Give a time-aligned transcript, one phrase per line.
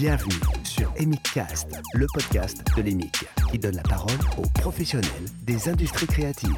[0.00, 0.32] Bienvenue
[0.64, 5.10] sur EMICcast, le podcast de l'EMIC, qui donne la parole aux professionnels
[5.42, 6.56] des industries créatives.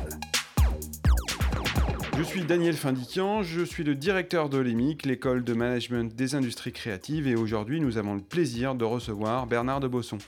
[2.17, 6.71] Je suis Daniel Findiquian, je suis le directeur de l'EMIC, l'école de management des industries
[6.71, 10.19] créatives, et aujourd'hui nous avons le plaisir de recevoir Bernard de Bosson.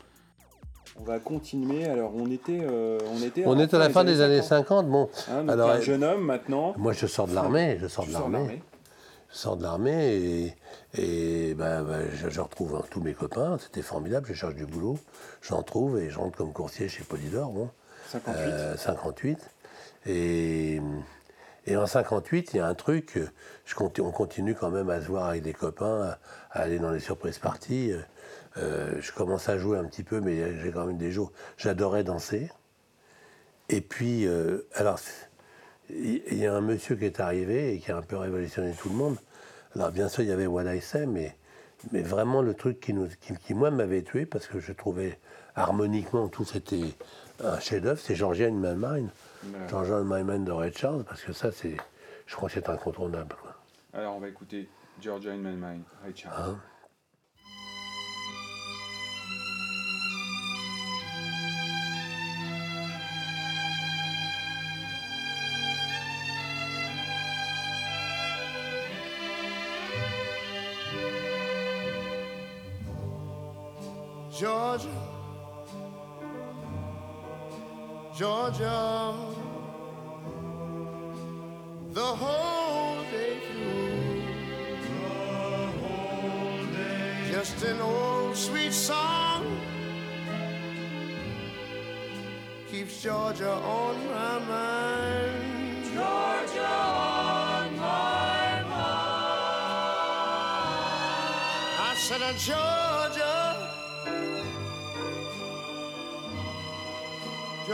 [0.98, 1.84] On va continuer.
[1.84, 3.44] Alors, on était, euh, on était.
[3.46, 4.90] On est à la fin des années 50.
[4.90, 6.74] Bon, Hein, donc alors un jeune homme maintenant.
[6.78, 8.60] moi je sors de l'armée, je sors Tu de l'armée,
[9.34, 10.56] sors de l'armée et,
[10.94, 13.58] et ben, ben, je, je retrouve hein, tous mes copains.
[13.58, 14.26] C'était formidable.
[14.28, 14.98] Je cherche du boulot,
[15.42, 17.50] j'en trouve et je rentre comme coursier chez Polydor.
[17.50, 17.70] Bon,
[18.10, 18.34] 58.
[18.36, 19.50] Euh, 58.
[20.06, 20.80] Et,
[21.66, 23.18] et en 58, il y a un truc,
[23.64, 26.18] je on continue quand même à se voir avec des copains, à,
[26.50, 27.92] à aller dans les surprises parties.
[28.56, 31.32] Euh, je commence à jouer un petit peu, mais j'ai quand même des jours.
[31.56, 32.50] J'adorais danser.
[33.68, 35.00] Et puis, euh, alors,
[35.90, 38.74] il il y a un monsieur qui est arrivé et qui a un peu révolutionné
[38.78, 39.16] tout le monde.
[39.74, 41.36] Alors, bien sûr, il y avait What I Say, mais,
[41.92, 45.18] mais vraiment le truc qui, nous, qui, qui, moi, m'avait tué, parce que je trouvais
[45.56, 46.94] harmoniquement tout c'était
[47.42, 49.10] un chef-d'œuvre, c'est Georgia in My Mind.
[49.44, 49.68] Ouais.
[49.68, 51.76] Georgia in My Mind de Ray Charles, parce que ça, c'est,
[52.26, 53.34] je crois que c'est incontournable.
[53.40, 53.54] quoi.
[53.92, 54.68] Alors, on va écouter
[55.00, 56.34] Georgia in My Mind, Ray Charles.
[56.50, 56.58] Hein?
[74.36, 74.88] Georgia,
[78.16, 79.14] Georgia,
[81.92, 84.22] the whole day through,
[84.82, 87.30] The whole day.
[87.30, 89.46] just an old sweet song
[92.68, 95.84] keeps Georgia on my mind.
[95.94, 98.74] Georgia on my mind.
[101.78, 102.93] I said, Georgia.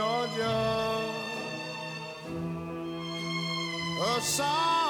[0.01, 0.57] Georgia,
[4.01, 4.80] a song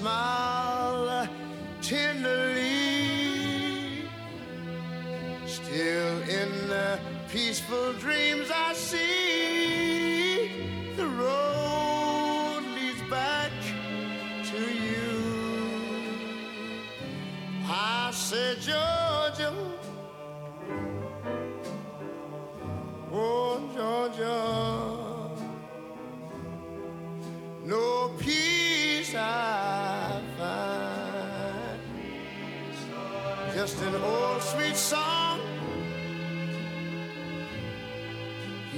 [0.00, 0.39] smile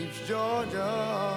[0.02, 1.31] keeps Georgia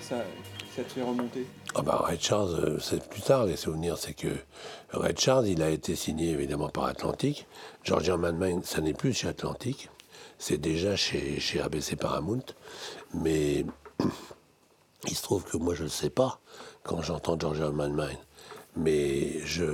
[0.00, 0.16] Ça,
[0.76, 1.46] te fait remonter?
[1.74, 4.28] Ah bah, Charles, euh, c'est plus tard les souvenirs, c'est que
[4.92, 7.46] Ray Charles, il a été signé évidemment par Atlantic.
[7.82, 9.90] Georgia Manman, ça n'est plus chez Atlantic,
[10.38, 12.44] c'est déjà chez, chez ABC Paramount.
[13.14, 13.64] Mais
[15.06, 16.40] Il se trouve que moi, je ne sais pas
[16.82, 18.18] quand j'entends My Mind.
[18.76, 19.64] Mais je,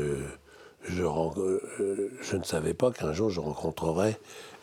[1.39, 4.19] euh, je ne savais pas qu'un jour je rencontrerais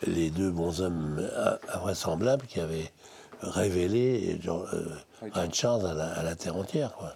[0.06, 2.92] les deux bons hommes in- invraisemblables qui avaient
[3.40, 4.84] révélé euh,
[5.20, 6.94] Ray Charles à la, à la terre entière.
[6.94, 7.14] Quoi.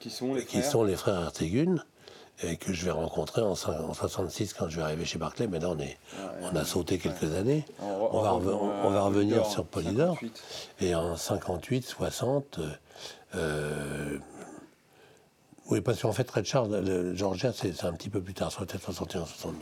[0.00, 1.76] Qui sont les qui frères sont les frères Artegun,
[2.42, 5.46] et que je vais rencontrer en, so- en 66 quand je vais arriver chez Barclay.
[5.46, 5.96] Mais là, on, est,
[6.42, 7.64] on a sauté quelques années.
[7.80, 10.14] On va, on on revenir Polydor, sur Polydor.
[10.20, 10.42] 58.
[10.80, 12.68] Et en 58, 60, euh,
[13.36, 14.18] euh,
[15.70, 18.52] oui, parce qu'en fait, Red Charles, le Georgia, c'est c'est un petit peu plus tard,
[18.52, 19.58] soit peut-être 61, 62.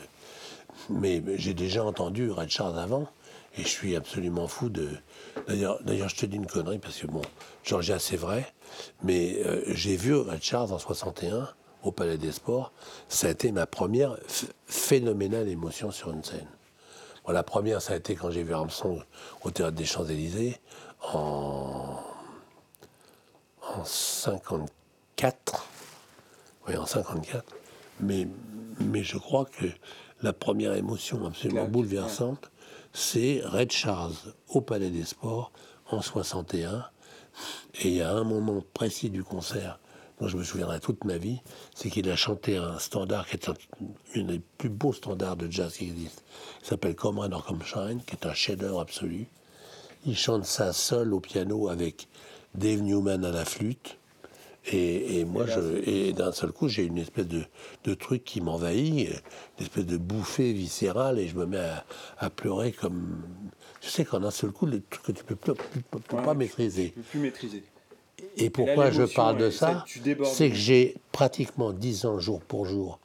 [0.90, 3.06] Mais j'ai déjà entendu Red Charles avant,
[3.58, 4.88] et je suis absolument fou de.
[5.46, 7.22] D'ailleurs, d'ailleurs, je te dis une connerie, parce que bon,
[7.64, 8.52] Georgia, c'est vrai,
[9.02, 11.48] mais euh, j'ai vu Red Charles en 61
[11.82, 12.72] au Palais des Sports.
[13.08, 16.46] Ça a été ma première ph- phénoménale émotion sur une scène.
[17.26, 19.02] Bon, la première, ça a été quand j'ai vu Armstrong
[19.42, 20.58] au Théâtre des Champs-Élysées
[21.12, 21.98] en,
[23.76, 25.68] en 54.
[26.68, 27.44] Oui, en 54.
[28.00, 28.26] Mais,
[28.80, 29.66] mais je crois que
[30.22, 32.50] la première émotion absolument bouleversante,
[32.92, 34.14] c'est Red Charles
[34.48, 35.52] au Palais des Sports
[35.90, 36.84] en 61.
[37.80, 39.78] Et il y a un moment précis du concert
[40.20, 41.40] dont je me souviendrai toute ma vie,
[41.74, 43.54] c'est qu'il a chanté un standard qui est un,
[44.14, 46.22] une des plus beaux standards de jazz qui existe.
[46.62, 49.26] Il s'appelle Come Rain or Come Shine, qui est un chef-d'œuvre absolu.
[50.06, 52.08] Il chante ça seul au piano avec
[52.54, 53.98] Dave Newman à la flûte.
[54.66, 57.42] Et, et moi, je, et d'un seul coup, j'ai une espèce de,
[57.84, 59.08] de truc qui m'envahit,
[59.58, 61.84] une espèce de bouffée viscérale, et je me mets à,
[62.18, 63.22] à pleurer comme.
[63.80, 66.22] Tu sais qu'en un seul coup, le truc que tu peux, plus- plus- plus Ouais,
[66.22, 66.90] pas tu- maîtriser.
[66.90, 67.64] Tu peux plus maîtriser.
[68.36, 69.84] Et pourquoi je parle de ça.
[70.24, 73.00] C'est que j'ai pratiquement 10 ans jour pour jour,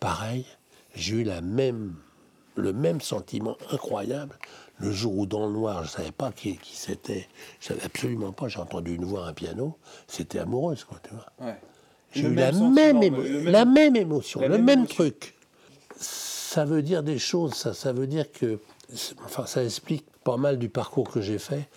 [0.00, 0.46] pareil,
[0.94, 1.94] j'ai eu la même,
[2.56, 4.38] le même sentiment incroyable
[4.84, 7.28] le jour où dans le noir, je ne savais pas qui, qui c'était,
[7.60, 9.76] je savais absolument pas, j'ai entendu une voix, un piano,
[10.06, 11.48] c'était amoureuse, quoi, tu vois.
[11.48, 11.56] Ouais.
[12.12, 14.86] J'ai eu la même, le- émo- le même- la même émotion, la le même même,
[14.86, 15.34] truc.
[15.98, 17.74] Ça veut dire des choses, ça.
[17.74, 18.60] Ça veut dire que.
[19.24, 21.68] Enfin, ça explique pas mal du parcours que j'ai fait,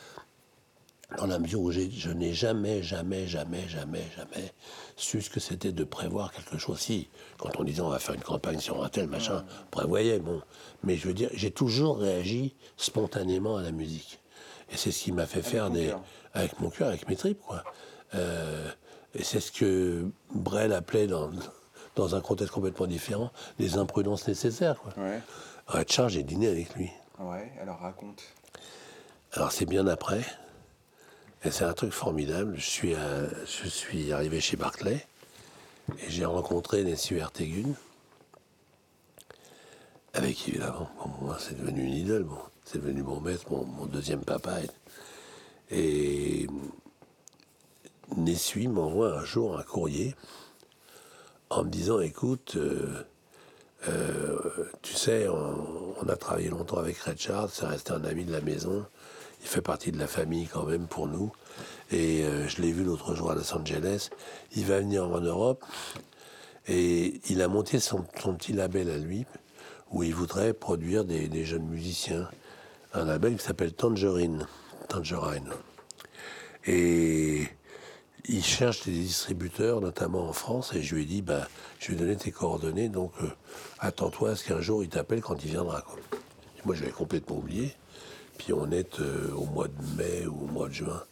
[1.17, 4.53] dans la mesure où je n'ai jamais, jamais, jamais, jamais, jamais
[4.97, 6.79] su ce que c'était de prévoir quelque chose.
[6.79, 10.19] Si, quand on disait on va faire une campagne sur un tel machin, on prévoyait,
[10.19, 10.41] bon.
[10.83, 14.19] Mais je veux dire, j'ai toujours réagi spontanément à la musique.
[14.69, 15.93] Et c'est ce qui m'a fait faire des.
[16.33, 17.63] Avec mon cœur, avec mes tripes, quoi.
[18.13, 18.69] Euh,
[19.13, 21.31] et c'est ce que Brel appelait dans,
[21.95, 24.93] dans un contexte complètement différent, les imprudences nécessaires, quoi.
[24.97, 25.21] Ouais.
[25.67, 26.89] Red Charles, j'ai dîné avec lui.
[27.19, 28.21] Ouais, alors raconte.
[29.33, 30.21] Alors c'est bien après.
[31.43, 32.55] Et c'est un truc formidable.
[32.57, 32.65] Je
[33.65, 35.05] suis, arrivé chez Barclay
[35.99, 37.73] et j'ai rencontré Nessie Ertegun.
[40.13, 42.23] Avec évidemment, bon, moi c'est devenu une idole.
[42.23, 44.57] Bon, c'est devenu mon maître, mon, deuxième papa.
[45.69, 46.47] Et,
[48.15, 50.15] et m'envoie un jour un courrier
[51.49, 53.03] en me disant écoute, euh,
[53.87, 58.25] euh, tu sais, on, on a travaillé longtemps avec Red Charles, c'est resté un ami
[58.25, 58.85] de la maison.
[59.41, 61.31] Il fait partie de la famille quand même pour nous.
[61.91, 64.09] Et euh, je l'ai vu l'autre jour à Los Angeles.
[64.55, 65.63] Il va venir en Europe.
[66.67, 69.25] Et il a monté son, son petit label à lui,
[69.91, 72.29] où il voudrait produire des, des jeunes musiciens.
[72.93, 74.45] Un label qui s'appelle Tangerine.
[74.89, 75.49] Tangerine.
[76.65, 77.47] Et
[78.27, 81.47] il cherche des distributeurs, notamment en France, et je lui ai dit, bah,
[81.79, 83.29] je vais donner tes coordonnées, donc euh,
[83.79, 85.81] attends-toi à ce qu'un jour il t'appelle quand il viendra.
[85.81, 85.97] Quoi.
[86.65, 87.73] Moi, j'avais complètement oublié.
[88.37, 91.03] Puis on est euh, au mois de mai ou au mois de juin.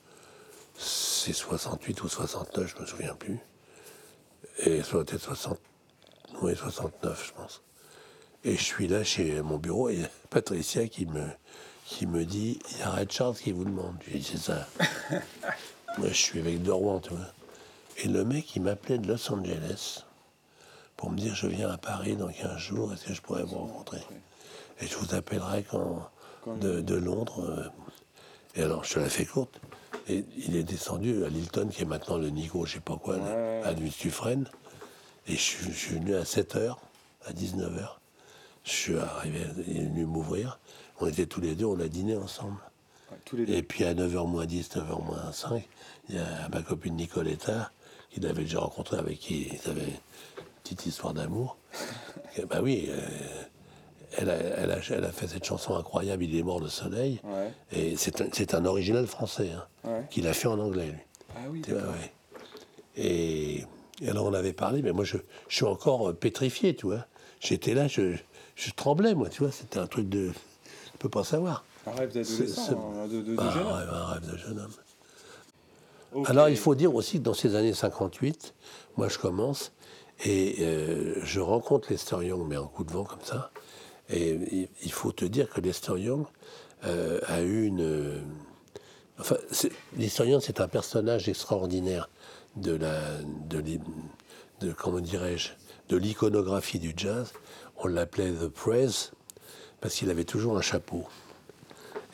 [0.77, 3.39] C'est 68 ou 69, je me souviens plus.
[4.59, 5.59] Et ça doit être 60,
[6.41, 7.61] oui, 69, je pense.
[8.43, 11.25] Et je suis là chez mon bureau et il y a Patricia qui me,
[11.85, 13.95] qui me dit il y a Red Charles qui vous demande.
[14.05, 14.67] Je lui dis c'est ça.
[15.97, 17.25] Moi, je suis avec Dorwan, tu vois.
[17.97, 20.03] Et le mec, il m'appelait de Los Angeles
[20.97, 23.57] pour me dire je viens à Paris dans 15 jours, est-ce que je pourrais vous
[23.57, 24.01] rencontrer?
[24.81, 26.09] Et je vous appellerai quand,
[26.59, 27.43] de, de Londres.
[27.47, 27.63] euh.
[28.55, 29.59] Et alors, je te la fais courte.
[30.07, 33.17] Et il est descendu à Lilton, qui est maintenant le Nico, je sais pas quoi,
[33.17, 33.61] Ouais.
[33.65, 34.47] à Dufresne.
[35.27, 36.77] Et je, suis- je suis venu à 7h,
[37.25, 37.99] à 19h.
[38.63, 40.59] Je suis arrivé, il est venu m'ouvrir.
[40.99, 42.57] On était tous les deux, on a dîné ensemble.
[43.11, 43.53] Ouais, tous les deux.
[43.53, 45.67] Et puis à 9h moins 10, 9h moins 5,
[46.09, 47.71] il y a ma copine Nicoletta,
[48.11, 51.57] qu'il avait déjà rencontré, avec qui ils avaient une petite histoire d'amour.
[52.49, 52.99] Bah oui, euh,
[54.17, 57.19] elle, a, elle, a, elle a fait cette chanson incroyable, Il est mort le soleil.
[57.23, 57.51] Ouais.
[57.71, 60.05] Et c'est un, original français, hein, Ouais.
[60.09, 60.99] qu'il a fait en anglais, lui.
[61.35, 62.11] Ah oui, vois, ouais.
[62.97, 63.63] Et,
[64.01, 65.17] et alors on avait parlé, mais moi je,
[65.47, 67.05] je suis encore euh, pétrifié, tu vois.
[67.39, 68.15] J'étais là, je,
[68.55, 69.51] je tremblais, moi, tu vois.
[69.51, 70.31] C'était un truc de.
[70.93, 71.65] Je peux pas savoir.
[71.85, 73.89] Un rêve d'adolescent, hein, de, de, de Bah, jeune un homme.
[73.93, 76.25] un rêve de jeune homme.
[76.27, 78.53] Alors il faut dire aussi que dans ces années 58,
[78.95, 79.73] moi je commence
[80.23, 83.51] et euh, je rencontre Lester Young, mais en coup de vent comme ça.
[84.09, 86.25] Et il- faut te dire que Lester Young
[86.83, 87.81] euh, a eu une.
[87.81, 88.21] euh,
[89.19, 89.37] Enfin,
[90.25, 92.09] Young, c'est un personnage extraordinaire
[92.55, 93.01] de la.
[93.49, 93.61] De,
[94.59, 95.49] de comment dirais-je
[95.89, 97.31] De l'iconographie du jazz.
[97.77, 98.89] On l'appelait The Prez
[99.81, 101.05] parce qu'il avait toujours un chapeau.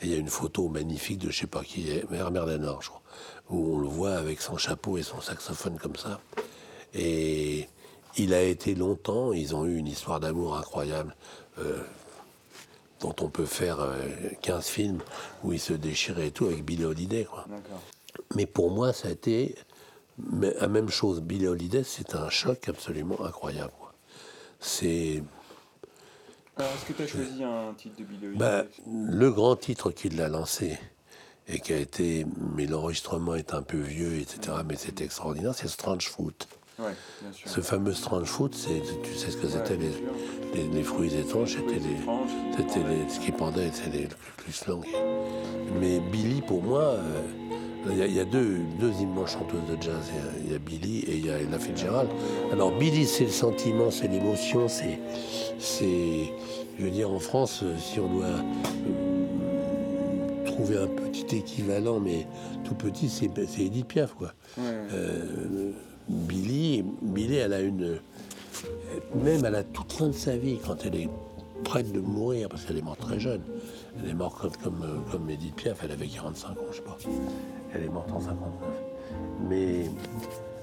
[0.00, 2.82] Et il y a une photo magnifique de je sais pas qui est, Herbert Danor,
[2.82, 3.02] je crois,
[3.50, 6.20] où on le voit avec son chapeau et son saxophone comme ça.
[6.94, 7.68] Et
[8.16, 11.14] il a été longtemps, ils ont eu une histoire d'amour incroyable,
[11.58, 11.82] euh,
[13.00, 13.96] dont on peut faire euh,
[14.42, 15.00] 15 films,
[15.42, 17.24] où ils se déchiraient et tout avec Billy Holiday.
[17.24, 17.46] Quoi.
[18.34, 19.54] Mais pour moi, ça a été
[20.30, 21.20] la même chose.
[21.20, 23.72] Billy Holiday, c'est un choc absolument incroyable.
[24.60, 25.22] C'est
[26.56, 28.38] Alors, est-ce que tu as choisi un titre de Billy Holiday?
[28.38, 30.78] bah, le grand titre qui l'a lancé
[31.48, 34.58] et qui a été, mais l'enregistrement est un peu vieux, etc.
[34.64, 36.34] Mais c'est extraordinaire, c'est Strange Fruit.
[36.84, 37.48] Ouais, bien sûr.
[37.48, 40.00] Ce fameux Strange c'est, tu sais ce que c'était les, sûr.
[40.54, 41.96] les, les fruits étranges, c'était les,
[43.08, 44.82] ce qui pendait, c'était les plus longs.
[45.80, 47.22] Mais Billy, pour moi, euh,
[47.90, 50.10] il y, a- il y a deux, deux immenses chanteuses de jazz.
[50.10, 52.08] Il y a- il y, a Billy et il y a Ella Fitzgerald.
[52.52, 54.98] Alors Billy, c'est le sentiment, c'est l'émotion, c'est,
[55.58, 56.32] c'est,
[56.78, 58.42] je veux dire, en France, si on doit euh,
[60.46, 62.26] trouver un petit équivalent, mais
[62.64, 64.32] tout petit, c'est, c'est Edith Piaf, quoi.
[64.58, 64.70] Ouais, ouais.
[64.92, 65.70] Euh,
[66.08, 67.98] Billy, Billy, elle a une.
[69.14, 71.08] Même à la toute fin de sa vie, quand elle est
[71.64, 73.40] prête de mourir, parce qu'elle est morte très jeune,
[74.02, 76.82] elle est morte comme, comme, euh, comme Edith Piaf, elle avait 45 ans, je sais
[76.82, 76.98] pas.
[77.74, 78.50] Elle est morte en 59.
[79.48, 79.86] Mais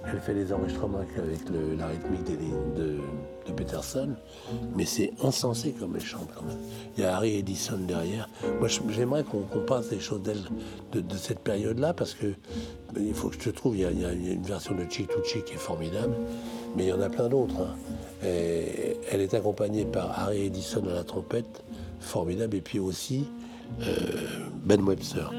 [0.05, 2.37] elle fait les enregistrements avec, avec le- la rythmique des
[2.81, 2.97] de,
[3.51, 4.09] Peterson,
[4.75, 6.57] mais c'est insensé comme elle chante quand même.
[6.97, 8.29] Il y a Harry Edison derrière.
[8.59, 10.43] Moi, j'aimerais qu'on qu'on passe des choses d'elle,
[10.91, 12.27] de, cette période-là, parce que
[12.93, 15.23] ben, il faut que je te trouve, il y a, une version de Chick to
[15.23, 16.15] Chick qui est formidable,
[16.75, 17.61] mais il y en a plein d'autres.
[17.61, 17.75] hein.
[18.21, 21.63] Elle est accompagnée par Harry Edison à la trompette,
[21.99, 23.25] formidable, et puis aussi
[23.81, 23.95] euh,
[24.65, 25.31] Ben Webster.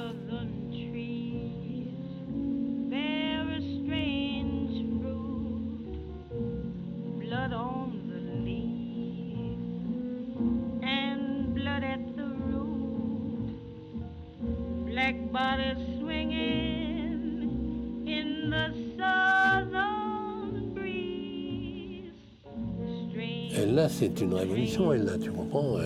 [24.21, 25.77] Une révolution, elle là, tu comprends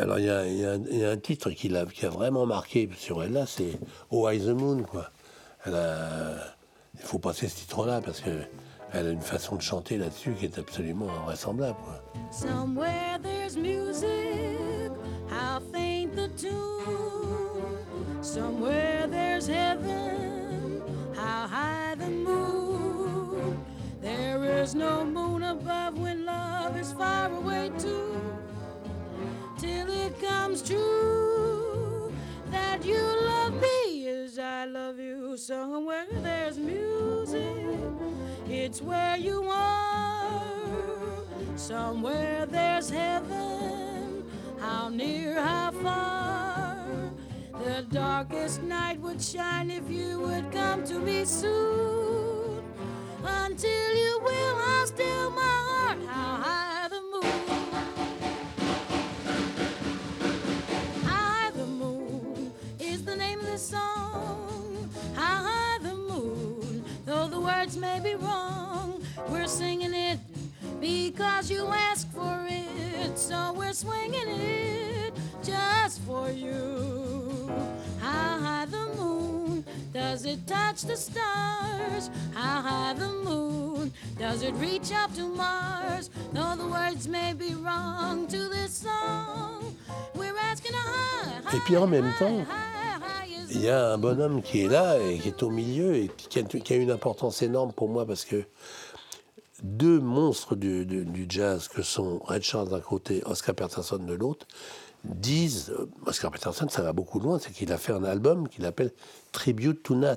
[0.00, 3.22] Alors il y, a- a un- a titre qui, l'a- qui a vraiment marqué sur
[3.22, 3.78] elle là, c'est
[4.10, 5.10] Oh I the Moon, quoi.
[5.66, 5.70] A-
[6.94, 8.30] Il faut passer ce titre-là parce que
[8.92, 11.76] elle a une façon de chanter là-dessus qui est absolument invraisemblable.
[26.98, 28.20] Far away too.
[29.58, 32.12] Till it comes true
[32.50, 35.36] that you love me as I love you.
[35.36, 37.56] Somewhere there's music,
[38.48, 40.42] it's where you are.
[41.56, 44.24] Somewhere there's heaven,
[44.60, 46.86] how near, how far.
[47.64, 52.62] The darkest night would shine if you would come to me soon.
[53.24, 56.67] Until you will, I'll still my heart, how high
[67.78, 70.18] may be wrong, we're singing it
[70.80, 73.18] because you asked for it.
[73.18, 77.50] So we're swinging it just for you.
[78.00, 82.10] How high the moon does it touch the stars?
[82.34, 86.10] How high the moon does it reach up to Mars?
[86.32, 89.76] Though the words may be wrong to this song,
[90.14, 91.56] we're asking a high.
[91.56, 92.77] Et puis en même high, temps, high, high
[93.58, 96.38] Il y a un bonhomme qui est là et qui est au milieu et qui
[96.38, 98.44] a, qui a une importance énorme pour moi parce que
[99.64, 104.14] deux monstres du, du- du jazz que sont Red Charles d'un côté, Oscar Peterson de
[104.14, 104.46] l'autre,
[105.04, 108.64] disent, euh, Oscar Peterson, ça va beaucoup loin, c'est qu'il a fait un album qu'il
[108.64, 108.92] appelle
[109.32, 110.16] Tribute to Nat.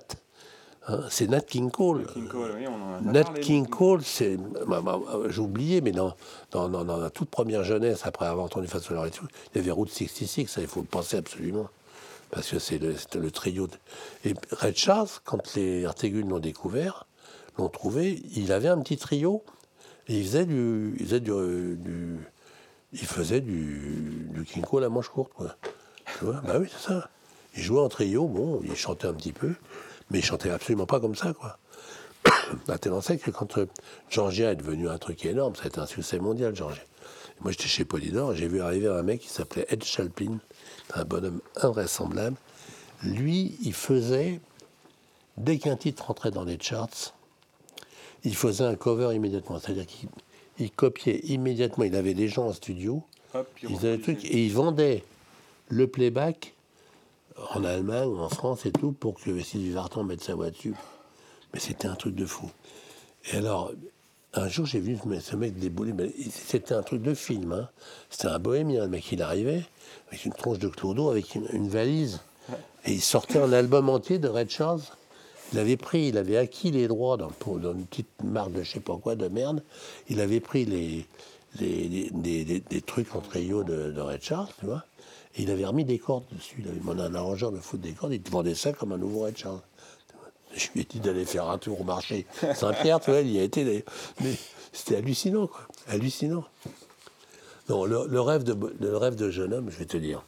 [0.87, 2.05] Hein, c'est Nat King Cole.
[2.13, 3.65] King Cole, oui, on en a Nat parlé King.
[3.67, 4.37] Cole, c'est.
[4.67, 6.13] bah, bah, J'ai oublié, mais dans,
[6.51, 9.61] dans, dans- dans la toute première jeunesse, après avoir entendu Façon et tout, il y
[9.61, 11.67] avait Route 66, ça, il faut le penser absolument.
[12.31, 13.67] Parce que c'est le, trio.
[13.67, 13.75] de-
[14.25, 17.05] Et Red Charles, quand les Artégules l'ont découvert,
[17.57, 19.43] l'ont trouvé, il avait un petit trio.
[20.07, 20.95] Et il faisait du.
[20.99, 22.19] Il faisait du.
[22.93, 24.29] il faisait du,
[24.83, 25.55] à manche courte, quoi.
[26.17, 27.09] Tu vois Bah oui, c'est ça.
[27.55, 29.53] Il jouait en trio, bon, il chantait un petit peu.
[30.09, 31.57] Mais il chantait absolument pas comme ça, quoi.
[32.67, 33.65] À tel que quand euh,
[34.09, 36.81] Georgia est devenu un truc énorme, ça a été un succès mondial, Georgia.
[37.41, 40.39] Moi, j'étais chez Polydor, j'ai vu arriver un mec qui s'appelait Ed Chalpin,
[40.93, 42.37] un bonhomme invraisemblable.
[43.03, 44.39] Lui, il faisait,
[45.37, 47.15] dès qu'un titre rentrait dans les charts,
[48.23, 49.59] il faisait un cover immédiatement.
[49.59, 50.09] C'est-à-dire qu'il
[50.59, 51.83] il copiait immédiatement.
[51.85, 55.03] Il avait des gens en studio, Hop, ils avaient le truc, et ils vendaient
[55.69, 56.53] le playback
[57.55, 60.75] en Allemagne ou en France et tout pour que Sylvie Vartan mette sa voix dessus.
[61.53, 62.49] Mais c'était un truc de fou.
[63.31, 63.71] Et alors,
[64.33, 65.93] un jour, j'ai vu ce- mec débouler.
[66.31, 67.51] C'était un truc de film.
[67.51, 67.69] hein.
[68.09, 68.83] C'était un bohémien.
[68.83, 69.63] Le mec, il arrivait
[70.07, 72.21] avec une tronche de clodo, avec une, valise.
[72.85, 74.81] Et il sortait un album entier de Red Charles.
[75.53, 77.29] Il avait pris, il avait acquis les droits dans,
[77.73, 79.63] une petite marque de je sais pas quoi, de merde.
[80.07, 81.05] Il avait pris les,
[82.85, 84.85] trucs en trio de, de Red Charles, tu vois.
[85.35, 86.55] Et il avait remis des cordes dessus.
[86.59, 88.13] Il avait demandé à un arrangeur de foutre des cordes.
[88.13, 89.61] Il vendait ça comme un nouveau Red Charles.
[90.55, 93.39] Je lui ai dit d'aller faire un tour au marché Saint-Pierre, tu vois, il y
[93.39, 93.63] a été.
[93.63, 93.83] d'ailleurs.
[94.21, 94.33] Mais
[94.73, 95.67] c'était hallucinant, quoi.
[95.87, 96.43] Hallucinant.
[97.69, 100.23] Non, le, rêve de, le rêve de jeune homme, je vais te dire.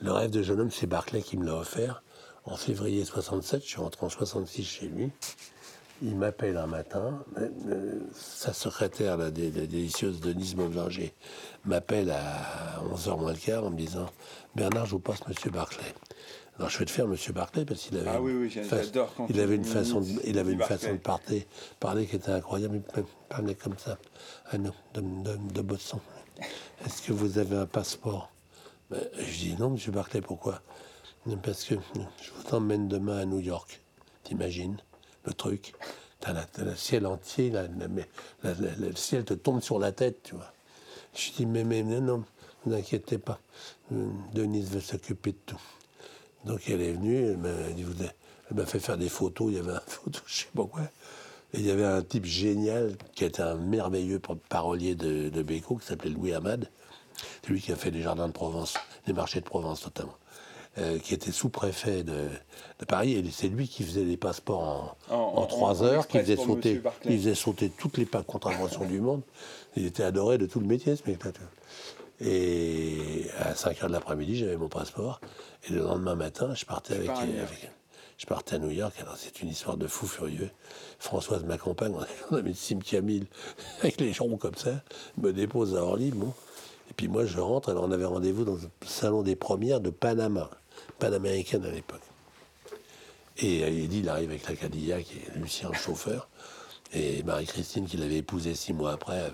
[0.00, 2.02] Le rêve de jeune homme, c'est Barclay qui me l'a offert.
[2.44, 5.10] En février 67, je suis rentré en 66 chez lui.
[6.04, 11.14] Il m'appelle un matin, euh, sa secrétaire, la, dé- la délicieuse Denise Mauvlinger,
[11.64, 14.06] m'appelle à 11h moins le quart en me disant
[14.56, 15.94] Bernard, je vous passe Monsieur Barclay.
[16.58, 18.62] Alors je vais te faire Monsieur Barclay parce qu'il avait, Ah oui, oui, une j'ai-
[18.62, 20.76] fa- j'adore quand il tu avait une imites façon, de- il avait une Barclay.
[20.78, 21.46] façon de parler,
[21.80, 22.82] parler qui était incroyable.
[22.96, 23.98] Il parlait comme ça.
[24.50, 25.98] Ah non, de, de, de Boston.
[26.84, 28.30] Est-ce que vous avez un passeport?
[28.90, 30.60] Ben, Je dis non, Monsieur Barclay, pourquoi?
[31.42, 31.76] Parce que
[32.20, 33.80] je vous emmène demain à New York.
[34.24, 34.76] T'imagines
[35.24, 35.72] le truc?
[36.20, 37.66] T'as le ciel entier, la-
[38.44, 40.52] le ciel te tombe sur la tête, tu vois.
[41.14, 42.24] Je dis mais, mais, mais non, ne
[42.70, 43.40] vous inquiétez pas.
[43.92, 45.60] Euh, Denise va s'occuper de tout.
[46.44, 47.92] Donc elle est venue, elle m'a dit, vous-
[48.50, 50.80] elle m'a fait faire des photos, il y avait un photo, je sais pas quoi.
[51.54, 55.42] Et il y avait un type génial qui était un merveilleux par- parolier de, de
[55.42, 56.68] Béco, qui s'appelait Louis Hamad.
[57.42, 58.74] C'est lui qui a fait les jardins de Provence,
[59.06, 60.14] les marchés de Provence notamment.
[60.78, 62.28] Euh, qui était sous-préfet de,
[62.78, 66.08] de Paris, et c'est lui qui faisait les passeports en, En- en en- trois heures,
[66.08, 69.20] qui faisait, sauter, il faisait sauter toutes les contraventions du monde.
[69.76, 71.32] Il était adoré de tout le métier, ce mec-là.
[72.24, 75.20] Et à 5 heures de l'après-midi, j'avais mon passeport.
[75.68, 77.48] Et le lendemain matin, je partais avec, pars à New York.
[77.48, 77.70] avec-
[78.18, 78.94] je partais à New York.
[79.00, 80.50] Alors c'est une histoire de fou furieux.
[81.00, 81.92] Françoise m'accompagne.
[82.30, 83.26] On avait une Sim Camille
[83.80, 84.82] avec les jambes comme ça.
[85.18, 86.10] Me dépose à Orly.
[86.12, 86.32] Bon.
[86.90, 87.70] Et puis moi, je rentre.
[87.70, 90.50] Alors on avait rendez-vous dans le salon des premières de Panama,
[91.00, 92.02] panaméricaine à l'époque.
[93.38, 96.28] Et euh, il arrive avec la Cadillac et Lucien, le chauffeur,
[96.92, 99.32] et Marie-Christine, qui l'avait épousé six mois après,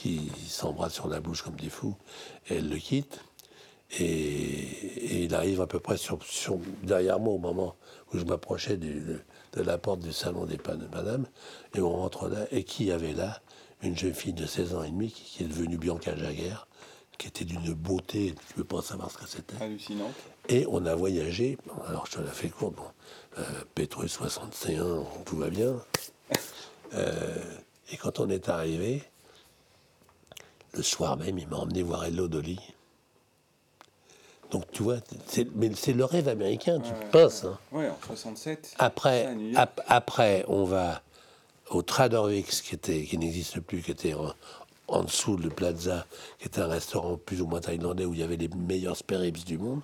[0.00, 1.96] qui s'embrasse sur la bouche comme des fous,
[2.48, 3.18] et elle le quitte.
[3.98, 7.74] Et, et il arrive à peu près sur, sur- derrière moi au moment
[8.12, 9.18] où je m'approchais de,
[9.54, 11.26] de la porte du salon des pan- Madame,
[11.74, 13.40] et on rentre là, et qui avait là
[13.82, 16.54] une jeune fille de 16 ans et demi qui, qui est devenue Bianca Jagger,
[17.16, 19.56] qui était d'une beauté, tu ne peux pas savoir ce que c'était.
[19.60, 20.12] Hallucinant.
[20.48, 21.58] Et on a voyagé,
[21.88, 22.82] alors je te la fais courte, bon,
[23.38, 23.42] euh,
[23.74, 25.74] Pétrus 61, tout va bien.
[26.94, 27.36] Euh,
[27.92, 29.02] et quand on est arrivé,
[30.74, 32.58] le soir même, il m'a emmené voir Hello Dolly.
[34.50, 37.44] Donc tu vois, c'est, mais c'est le rêve américain, tu penses.
[37.44, 37.58] hein.
[37.72, 38.74] Ouais, en 67.
[38.78, 39.26] Après,
[39.56, 41.02] ap- après, on va
[41.70, 44.32] au Tradervix, qui, était, qui n'existe plus, qui était en,
[44.88, 46.06] en dessous de Plaza,
[46.38, 49.20] qui était un restaurant plus ou moins thaïlandais où il y avait les meilleurs spare
[49.20, 49.82] ribs du monde.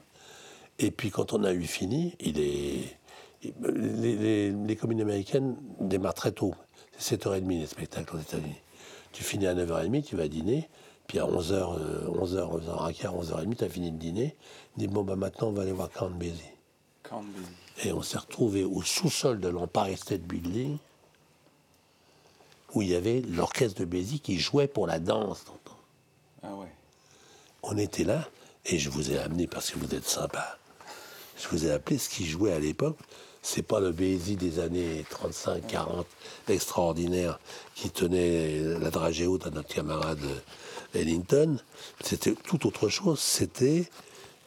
[0.79, 2.97] Et puis quand on a eu fini, il est,
[3.71, 6.55] les- les communes américaines démarrent très tôt.
[6.97, 8.57] C'est 7h30 les spectacles aux États-Unis.
[9.15, 10.69] Tu finis à 9h30, tu vas dîner,
[11.07, 14.35] puis à 11h, 11h, 11h15, 11h30, tu as fini de dîner.
[14.77, 16.43] Dis, bon, bah, maintenant, on va aller voir Count Basie.
[17.05, 17.89] Count Basie.
[17.89, 20.79] Et on s'est retrouvé au sous-sol de l'Empire State Building,
[22.75, 25.45] où il y avait l'orchestre de Bézi qui jouait pour la danse.
[26.43, 26.73] Ah ouais.
[27.63, 28.29] On était là,
[28.67, 30.59] et je vous ai amené parce que vous êtes sympa.
[31.39, 32.99] Je vous ai appelé ce qui jouait à l'époque.
[33.47, 36.05] C'est pas le Bézi des années 35-40,
[36.49, 37.39] extraordinaire,
[37.75, 40.19] qui tenait la dragée haute à notre camarade
[40.95, 41.59] Ellington.
[42.03, 43.21] C'était tout autre chose.
[43.21, 43.85] C'était,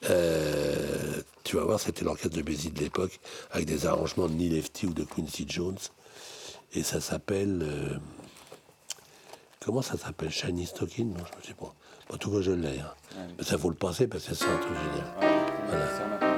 [0.09, 3.19] euh, tu vas voir, c'était l'orchestre de Bézi de l'époque,
[3.51, 5.77] avec des arrangements de Neil Lefty ou de Quincy Jones.
[6.73, 7.59] Et ça s'appelle.
[7.61, 7.97] euh,
[9.63, 10.31] Comment ça s'appelle?
[10.31, 11.09] Shiny Stocking?
[11.13, 11.73] Non, je ne sais pas.
[12.11, 12.79] En tout cas, je l'ai.
[12.79, 12.93] hein.
[13.37, 15.13] Mais ça faut le passer parce que c'est un truc génial.
[15.67, 16.36] Voilà.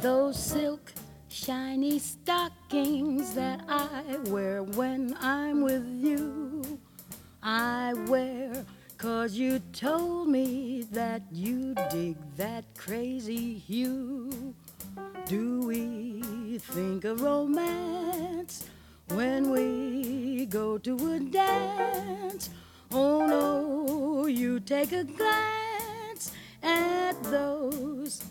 [0.00, 0.92] Those silk
[1.28, 6.80] shiny stockings that I wear when I'm with you.
[7.42, 8.64] I wear
[9.00, 14.54] Cause you told me that you dig that crazy hue.
[15.24, 18.68] Do we think of romance
[19.08, 22.50] when we go to a dance?
[22.92, 26.32] Oh no, you take a glance
[26.62, 28.22] at those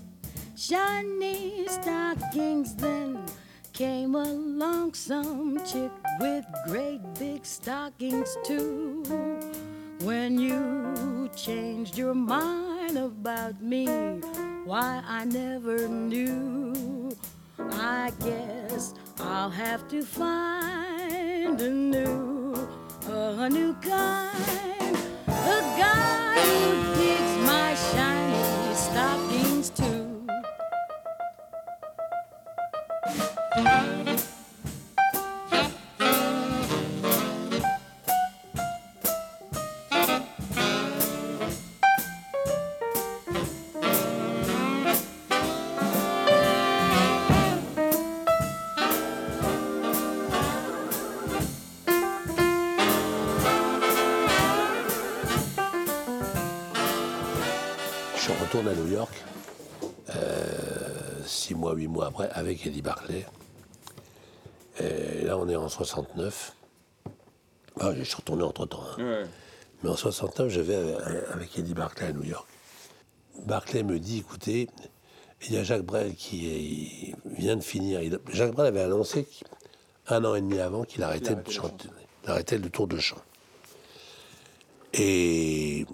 [0.60, 3.24] shiny stockings, then
[3.72, 9.02] came along some chick with great big stockings too.
[10.02, 13.86] When you changed your mind about me,
[14.66, 17.16] why I never knew.
[17.58, 22.54] I guess I'll have to find a new,
[23.08, 26.89] a new kind, a guy
[33.60, 33.66] Je
[58.44, 59.14] retourne à New York,
[60.16, 63.26] euh, six mois, huit mois après, avec Eddie Barclay.
[64.80, 66.54] Et là, on est en 69.
[67.80, 68.84] Ah, je suis retourné entre-temps.
[68.98, 69.04] hein.
[69.04, 69.24] Ouais.
[69.84, 70.76] Mais en 69, je vais
[71.32, 72.48] avec- Eddie Barclay à New York.
[73.46, 74.68] Barclay me dit, écoutez,
[75.48, 76.48] il y a Jacques Brel qui
[77.14, 78.02] est- vient de finir.
[78.02, 79.28] Il- Jacques Brel avait annoncé
[80.08, 81.88] un an et demi avant qu'il arrêtait, de le chanter,
[82.26, 83.18] arrêtait le tour de chant.
[84.94, 85.86] Et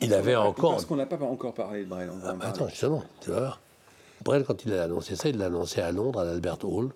[0.00, 0.72] il avait encore...
[0.72, 2.10] Parce qu'on n'a pas encore parlé de Brel.
[2.12, 3.60] on va en Ah, attends, justement, tu vas voir.
[4.24, 6.90] Brel, quand il a annoncé ça, il l'a annoncé à Londres, à l'Albert Hall.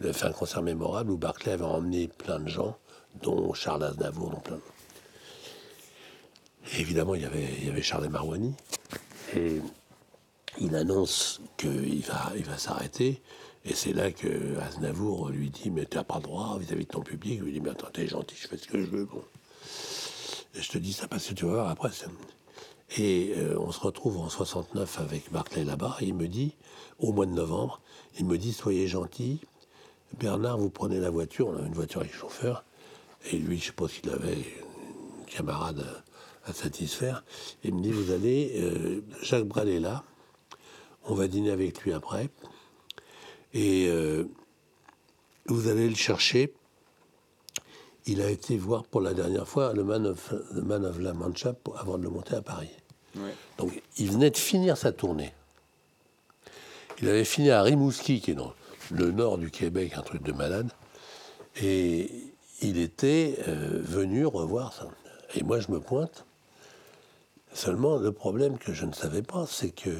[0.00, 2.76] Il avait fait un concert mémorable où Barclay avait emmené plein de gens,
[3.22, 4.58] dont Charles Aznavour, dont plein
[6.78, 8.54] évidemment, il y avait, Charles Marouani.
[9.34, 9.60] Et
[10.60, 13.22] il annonce qu'il va, il va s'arrêter.
[13.64, 16.90] Et c'est là que Aznavour lui dit Mais tu n'as pas le droit vis-à-vis de
[16.90, 17.38] ton public.
[17.38, 19.04] Il lui dit Mais attends, t'es gentil, je fais ce que je veux.
[19.04, 19.22] Bon.
[20.54, 21.90] Et je te dis ça parce que tu vas voir après.
[22.96, 25.96] Et euh, on se retrouve en 69 avec Barclay là-bas.
[26.00, 26.54] Il me dit,
[27.00, 27.80] au mois de novembre,
[28.18, 29.40] il me dit Soyez gentil,
[30.18, 31.48] Bernard, vous prenez la voiture.
[31.48, 32.64] On a une voiture avec chauffeur.
[33.32, 35.84] Et lui, je suppose qu'il avait une camarade
[36.46, 37.24] à, à satisfaire.
[37.64, 40.04] Il me dit Vous allez, euh, Jacques Brel est là.
[41.04, 42.30] On va dîner avec lui après.
[43.52, 44.24] Et euh,
[45.46, 46.52] vous allez le chercher.
[48.06, 51.12] Il a été voir pour la dernière fois le Man of, le Man of La
[51.12, 52.70] Mancha pour- avant de le monter à Paris.
[53.16, 53.34] Ouais.
[53.58, 55.32] Donc il venait de finir sa tournée.
[57.02, 58.54] Il avait fini à Rimouski, qui est dans
[58.90, 60.70] le nord du Québec, un truc de malade.
[61.60, 62.10] Et
[62.60, 64.88] il était euh, venu revoir ça.
[65.34, 66.24] Et moi, je me pointe.
[67.52, 69.90] Seulement, le problème que je ne savais pas, c'est que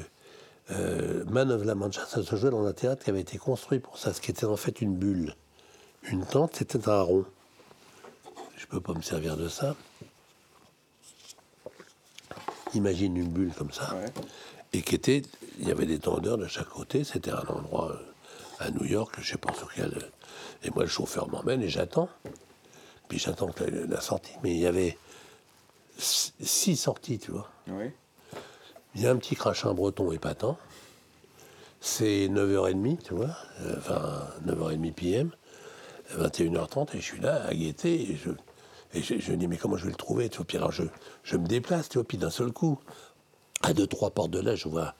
[0.71, 3.79] euh, Man of La Mancha, ça se jouait dans un théâtre qui avait été construit
[3.79, 5.35] pour ça, ce qui était en fait une bulle.
[6.03, 7.25] Une tente, c'était un rond.
[8.55, 9.75] Je ne peux pas me servir de ça.
[12.73, 13.95] Imagine une bulle comme ça.
[13.95, 14.05] Ouais.
[14.73, 15.21] Et qui était,
[15.59, 17.03] il y avait des tendeurs de chaque côté.
[17.03, 17.97] C'était un endroit euh,
[18.59, 19.93] à New York, je ne sais pas sur quel.
[20.63, 22.09] Et moi, le chauffeur m'emmène et j'attends.
[23.07, 24.33] Puis j'attends la, la sortie.
[24.43, 24.97] Mais il y avait
[25.97, 27.49] six sorties, tu vois.
[27.67, 27.93] Ouais.
[28.95, 30.57] Il y a un petit crachin breton épatant.
[31.79, 35.31] C'est 9h30, tu vois, euh, enfin 9h30 PM,
[36.17, 38.31] 21h30, et je suis là à guetter, et je,
[38.95, 40.83] et je, je dis, mais comment je vais le trouver tu vois Puis alors je,
[41.23, 42.79] je me déplace, tu vois, puis d'un seul coup,
[43.61, 44.95] à deux, trois portes de là, je vois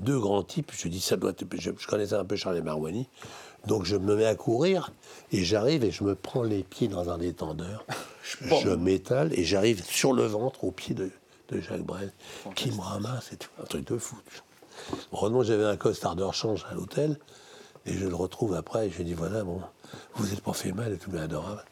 [0.00, 3.08] deux grands types, je dis, ça doit être, je, je connaissais un peu Charles Marouani,
[3.66, 4.90] donc je me mets à courir,
[5.30, 7.84] et j'arrive, et je me prends les pieds dans un détendeur,
[8.40, 11.10] je m'étale, et j'arrive sur le ventre, au pied de,
[11.50, 12.12] de Jacques Brel,
[12.54, 14.16] qui me ramasse, et tout, un truc de fou.
[15.12, 17.18] Heureusement, j'avais un costard de rechange à l'hôtel,
[17.84, 19.60] et je le retrouve après, et je lui dis, voilà, bon,
[20.14, 21.64] vous n'êtes pas fait mal, et tout, mais adorable.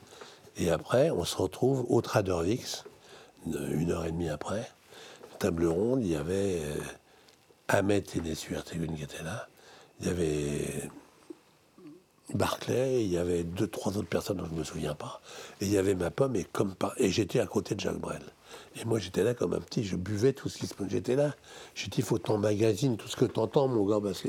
[0.57, 2.85] Et après, on se retrouve au Tradervix,
[3.47, 4.71] une une heure et demie après,
[5.39, 6.77] table ronde, il y avait euh,
[7.73, 9.47] Ahmed Tennessee Ertegun qui était là,
[10.01, 10.91] il y avait
[12.35, 15.21] Barclay, il y avait deux, trois autres personnes dont je ne me souviens pas,
[15.61, 17.99] et il y avait ma pomme, et, comme par- et j'étais à côté de Jacques
[17.99, 18.23] Brel.
[18.77, 21.35] Et moi, j'étais là comme un petit, je buvais tout ce qui se J'étais là.
[21.75, 24.25] J'ai dit, il faut que t'emmagasines tout ce que t'entends, mon gars, parce.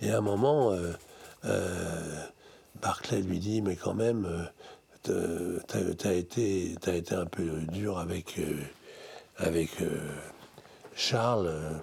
[0.00, 0.92] Et à un moment, euh,
[1.44, 2.24] euh,
[2.80, 4.50] Barclay lui dit, mais quand même,
[5.08, 8.38] euh, t'as t'as été, un peu dur avec,
[10.94, 11.82] Charles.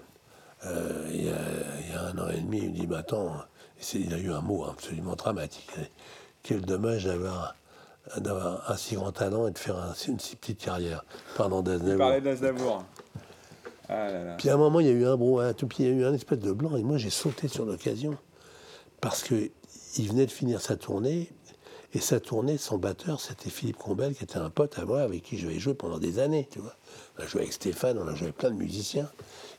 [0.66, 1.34] Euh, il, y a,
[1.86, 3.32] il y a un an et demi, il me dit, mais attends,
[3.94, 5.70] il a eu un mot absolument dramatique.
[6.42, 7.54] Quel dommage d'avoir
[8.16, 11.04] d'avoir un si grand talent et de faire un- une si petite carrière.
[11.36, 11.98] Pardon, Il d'Aznavour.
[11.98, 12.84] parlait d'Aznavour.
[13.88, 14.34] Ah là là.
[14.36, 15.92] Puis à un moment, il y a eu un brouhaha, tout, puis il y a
[15.94, 18.16] eu un espèce de blanc, et moi j'ai sauté sur l'occasion.
[19.00, 19.50] Parce que
[19.98, 21.30] il venait de finir sa tournée,
[21.92, 25.22] et sa tournée, son batteur, c'était Philippe Combel, qui était un pote à moi, avec
[25.24, 26.76] qui j'avais joué pendant des années, tu vois.
[27.18, 29.10] On a joué avec Stéphane, on a joué avec plein de musiciens.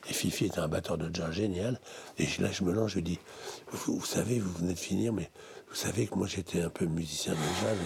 [0.08, 1.78] Et Fifi était un batteur de jazz génial.
[2.18, 3.18] Et là, je me lance, je dis,
[3.70, 5.30] vous, vous savez, vous venez de finir, mais
[5.68, 7.78] vous savez que moi j'étais un peu musicien de jazz,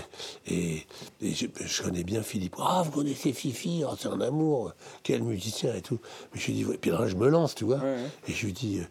[0.46, 0.86] et,
[1.20, 2.56] et je, je connais bien Philippe.
[2.58, 5.98] Ah, vous connaissez Fifi, Ah, c'est un amour, quel musicien et tout.
[6.32, 6.78] Mais je lui dis, ouais.
[6.78, 7.76] puis là, je me lance, tu vois.
[7.78, 8.10] Ouais, ouais.
[8.28, 8.84] Et je lui dis, euh,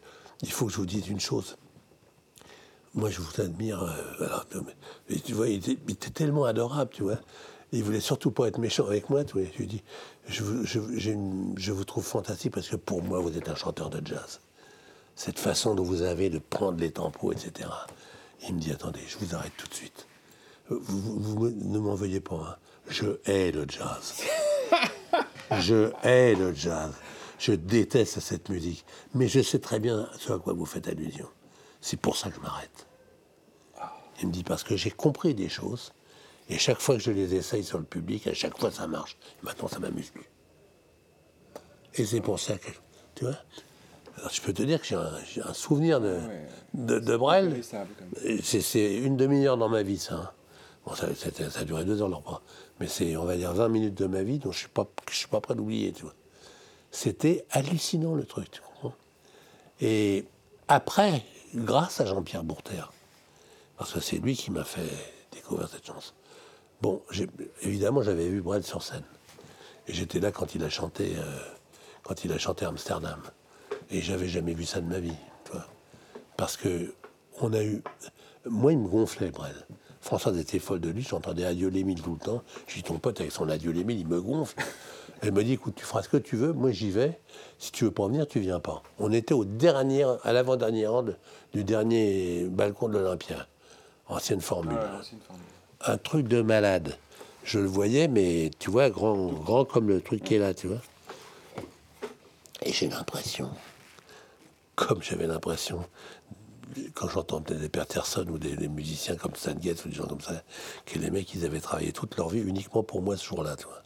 [0.44, 1.58] il faut que je vous dise une chose.
[2.96, 3.84] Moi, je vous admire.
[3.84, 4.46] euh, alors,
[5.10, 7.20] mais- tu vois, il était, il était tellement adorable, tu vois.
[7.72, 9.44] Il voulait surtout pas être méchant avec moi, tu vois.
[9.52, 9.84] Je lui dis,
[10.28, 14.06] je, vous- je, vous trouve fantastique parce que pour moi, vous êtes un chanteur de
[14.06, 14.40] jazz.
[15.16, 17.70] Cette façon dont vous avez de prendre les tempos, etc.
[18.48, 20.08] Il me dit, attendez, je vous arrête tout de suite.
[20.72, 22.36] Euh, Vous, vous- vous me- ne m'en veuillez pas.
[22.36, 22.56] hein.
[22.88, 24.14] Je hais le jazz.
[25.60, 26.92] Je hais le jazz.
[27.40, 28.86] Je déteste cette musique.
[29.14, 31.28] Mais je sais très bien ce à quoi vous faites allusion.
[31.86, 32.88] C'est pour ça que je m'arrête.
[34.20, 35.94] Il me dit parce que j'ai compris des choses.
[36.50, 39.18] Et chaque fois que je les essaye sur le public, à chaque fois ça marche.
[39.44, 40.28] Maintenant, ça m'amuse plus.
[41.94, 42.72] Et c'est pour ça que.
[43.14, 43.36] Tu vois
[44.18, 46.48] Alors, je peux te dire que j'ai un, souvenir de, Ouais.
[46.74, 47.62] de, de Brel.
[48.42, 50.16] C'est une demi-heure dans ma vie, ça.
[50.16, 50.32] hein.
[50.88, 52.42] Bon, ça, ça a duré deux heures, leur repas.
[52.80, 55.16] Mais c'est, on va dire, 20 minutes de ma vie, dont je suis pas, je
[55.18, 56.16] suis pas prêt d'oublier, tu vois.
[56.90, 58.94] C'était hallucinant, le truc, tu comprends
[59.82, 60.26] Et
[60.68, 61.24] après,
[61.56, 62.84] grâce à Jean-Pierre Bourter,
[63.78, 64.90] parce que c'est lui qui m'a fait
[65.32, 66.14] découvrir cette chanson.
[66.82, 67.30] Bon, j'ai-
[67.62, 69.04] évidemment, j'avais vu Brel sur scène.
[69.88, 71.40] Et j'étais là quand il a chanté, euh,
[72.04, 73.22] quand il a chanté Amsterdam.
[73.92, 75.16] Et j'avais jamais vu ça de ma vie.
[76.38, 76.94] Parce que
[77.42, 77.82] on a eu,
[78.46, 79.56] moi, il me gonflait Brel.
[80.02, 82.44] Françoise était folle de lui, j'entendais Adieu l'Émile tout le temps.
[82.68, 84.56] Je dis ton pote avec son Adieu l'Émile, il me gonfle.
[85.22, 87.20] Elle me dit écoute, tu feras ce que tu veux, moi j'y vais.
[87.58, 88.84] Si tu veux pas venir, tu viens pas.
[89.00, 91.16] On était au dernier, à l'avant-dernier rang de-
[91.56, 93.48] du dernier balcon de l'Olympia,
[94.10, 95.46] ancienne formule Ah une formule.
[95.86, 96.98] un truc de malade.
[97.46, 100.68] Je le voyais, mais tu vois, grand, grand comme le truc qui est là, tu
[100.68, 100.82] vois.
[102.62, 103.50] Et j'ai l'impression,
[104.76, 105.86] comme j'avais l'impression,
[106.94, 110.08] quand j'entends peut-être des Peterson ou des, des musiciens comme Stan Getz ou des gens
[110.08, 110.44] comme ça,
[110.86, 113.64] que les mecs, ils avaient travaillé toute leur vie uniquement pour moi ce jour-là, tu
[113.64, 113.82] vois.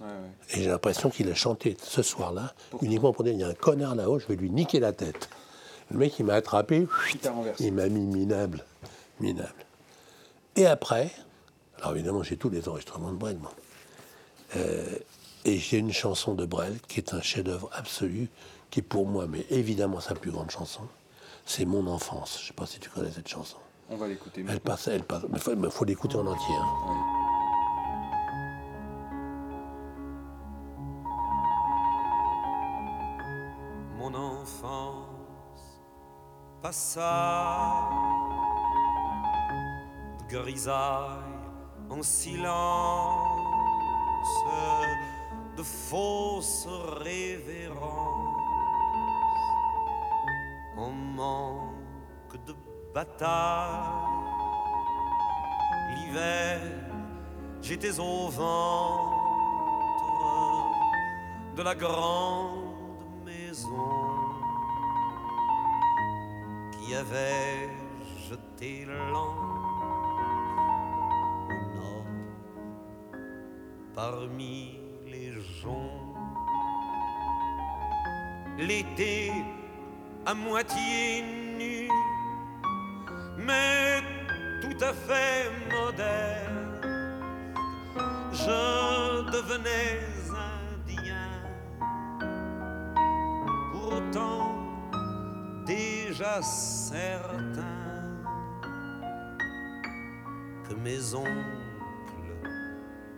[0.00, 0.56] Ouais, ouais.
[0.58, 3.54] Et j'ai l'impression qu'il a chanté ce soir-là, uniquement pour dire, il y a un
[3.54, 5.28] connard là-haut, je vais lui niquer la tête.
[5.90, 6.86] Le mec, il m'a attrapé,
[7.60, 8.64] Il m'a mis minable,
[9.20, 9.64] minable.
[10.56, 11.10] Et après,
[11.78, 13.52] alors évidemment, j'ai tous les enregistrements de Brel, moi.
[14.56, 14.84] Euh,
[15.44, 18.28] et j'ai une chanson de Brel qui est un chef-d'œuvre absolu,
[18.70, 20.82] qui pour moi, mais évidemment sa plus grande chanson,
[21.46, 22.38] c'est Mon enfance.
[22.38, 23.56] Je ne sais pas si tu connais cette chanson.
[23.90, 24.44] On va l'écouter.
[24.48, 25.24] Elle passe, elle passe.
[25.28, 26.54] Mais il faut, l'écouter en entier.
[26.54, 27.13] hein.
[36.64, 37.90] Passa
[40.18, 41.44] de grisaille
[41.90, 43.36] en silence,
[45.58, 46.66] de fausses
[47.02, 48.38] révérences,
[50.78, 52.54] en manque de
[52.94, 54.24] bataille.
[55.94, 56.60] L'hiver,
[57.60, 59.14] j'étais au ventre
[61.56, 63.93] de la grande maison
[66.94, 67.68] qui avait
[68.28, 69.42] jeté l'encre
[71.50, 72.06] au nord?
[73.94, 76.14] Parmi les joncs.
[78.58, 79.32] L'été
[80.24, 81.22] à moitié
[81.58, 81.88] nu,
[83.38, 84.00] mais
[84.62, 86.80] tout à fait moderne,
[88.32, 89.98] je devenais
[90.30, 91.30] indien.
[93.72, 94.53] Pourtant,
[96.14, 97.60] déjà certain
[100.68, 102.38] que mes oncles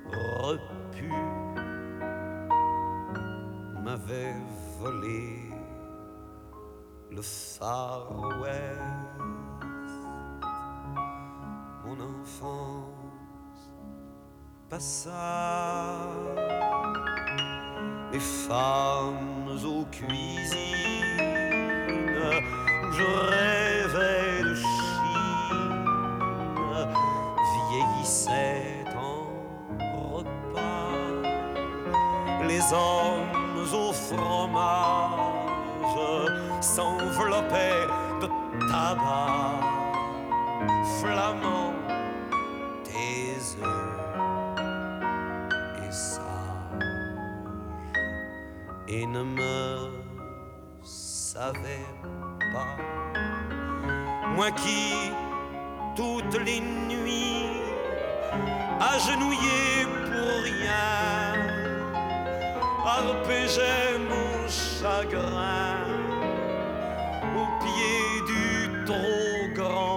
[0.07, 1.13] repus
[3.85, 4.41] m'avaient
[4.81, 5.43] volé
[7.11, 8.81] le Far West.
[11.85, 12.95] Mon enfance
[14.71, 15.99] passa
[18.11, 20.97] les femmes aux cuisines.
[22.97, 25.77] Je rêvais de Chine,
[27.71, 29.27] vieillissait en
[30.15, 30.97] repas.
[32.49, 33.37] Les hommes
[33.75, 35.17] au fromage
[36.63, 37.87] s'enveloppaient
[38.23, 38.29] de
[38.71, 39.61] tabac
[41.01, 41.75] flamand
[42.85, 44.07] tes œufs
[45.91, 46.23] sage
[48.89, 49.91] et ne me
[50.83, 51.87] savais
[54.35, 55.13] Moi qui,
[55.95, 57.63] toutes les nuits,
[58.81, 61.33] agenouillé pour rien,
[62.85, 65.79] arpégeais mon chagrin
[67.41, 68.01] au pied
[68.33, 69.96] du trop grand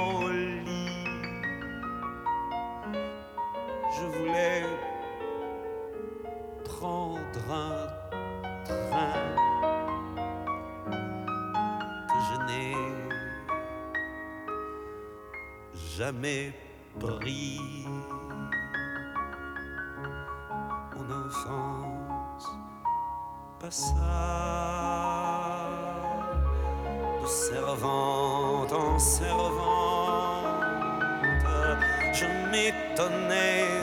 [16.20, 16.54] jamais
[17.00, 17.86] pris.
[20.96, 22.48] Mon enfance
[23.60, 23.94] passa
[27.22, 29.60] de servante en servante.
[32.14, 33.79] Je m'étonnais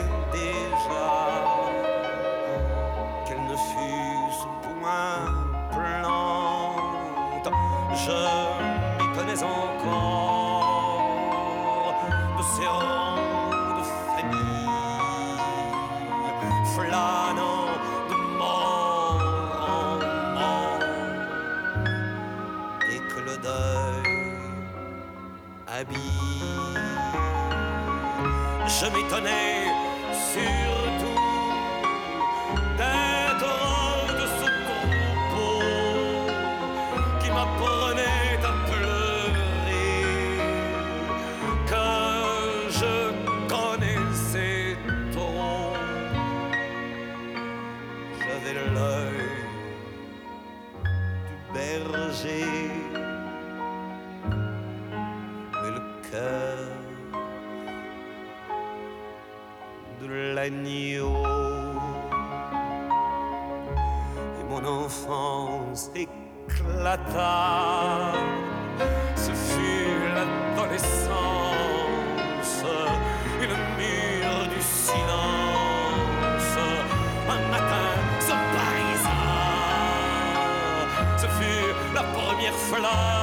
[60.49, 61.01] Et
[64.49, 67.33] mon enfance éclata.
[69.15, 71.09] Ce fut l'adolescence,
[73.41, 76.57] et le mur du silence.
[77.27, 77.89] Un matin
[78.21, 79.19] se parisa.
[81.17, 83.16] Ce fut la première fleur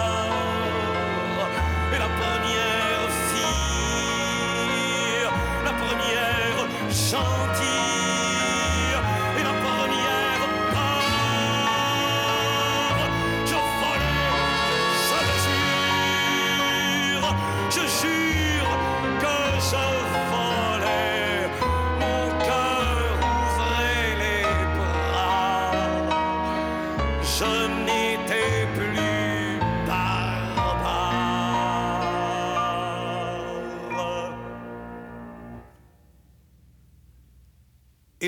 [7.15, 7.54] première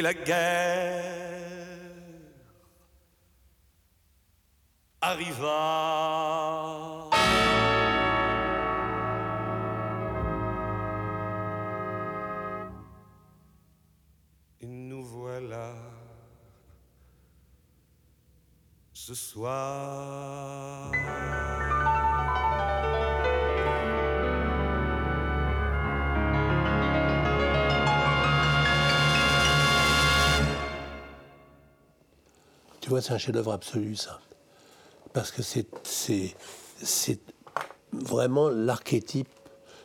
[0.06, 1.02] la guerre
[5.00, 5.62] arriva.
[14.60, 15.74] Et nous voilà
[18.92, 20.05] ce soir.
[33.00, 34.20] C'est un chef-d'œuvre absolu, ça.
[35.12, 35.66] Parce que c'est
[37.92, 39.28] vraiment l'archétype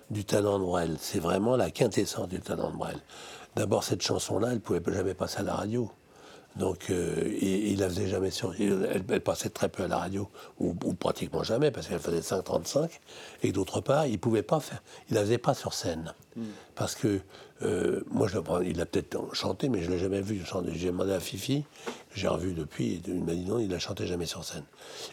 [0.09, 0.97] du talent de Brel.
[0.99, 2.99] C'est vraiment la quintessence du talent de Brel.
[3.55, 5.89] D'abord, cette chanson-là, elle ne pouvait jamais passer à la radio.
[6.57, 8.53] Donc, euh, il, il la faisait jamais sur.
[8.59, 11.99] il- Elle, elle passait très peu à la radio, ou, ou pratiquement jamais, parce qu'elle
[11.99, 12.89] faisait 5,35.
[13.43, 14.83] Et d'autre part, il pouvait pas faire.
[15.09, 16.13] Il la faisait pas sur scène.
[16.75, 17.19] Parce que,
[17.61, 20.71] euh, moi, je, il l'a peut-être chanté, mais je l'ai jamais vu chanter.
[20.73, 21.63] J'ai demandé à Fifi,
[22.15, 24.63] j'ai revu depuis, et il m'a dit non, il la chantait jamais sur scène.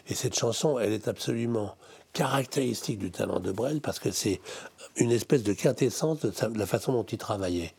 [0.09, 1.75] Et cette chanson, elle est absolument
[2.11, 4.41] caractéristique du talent de Brel, parce que c'est
[4.97, 7.73] une espèce de quintessence de, sa- de la façon dont il travaillait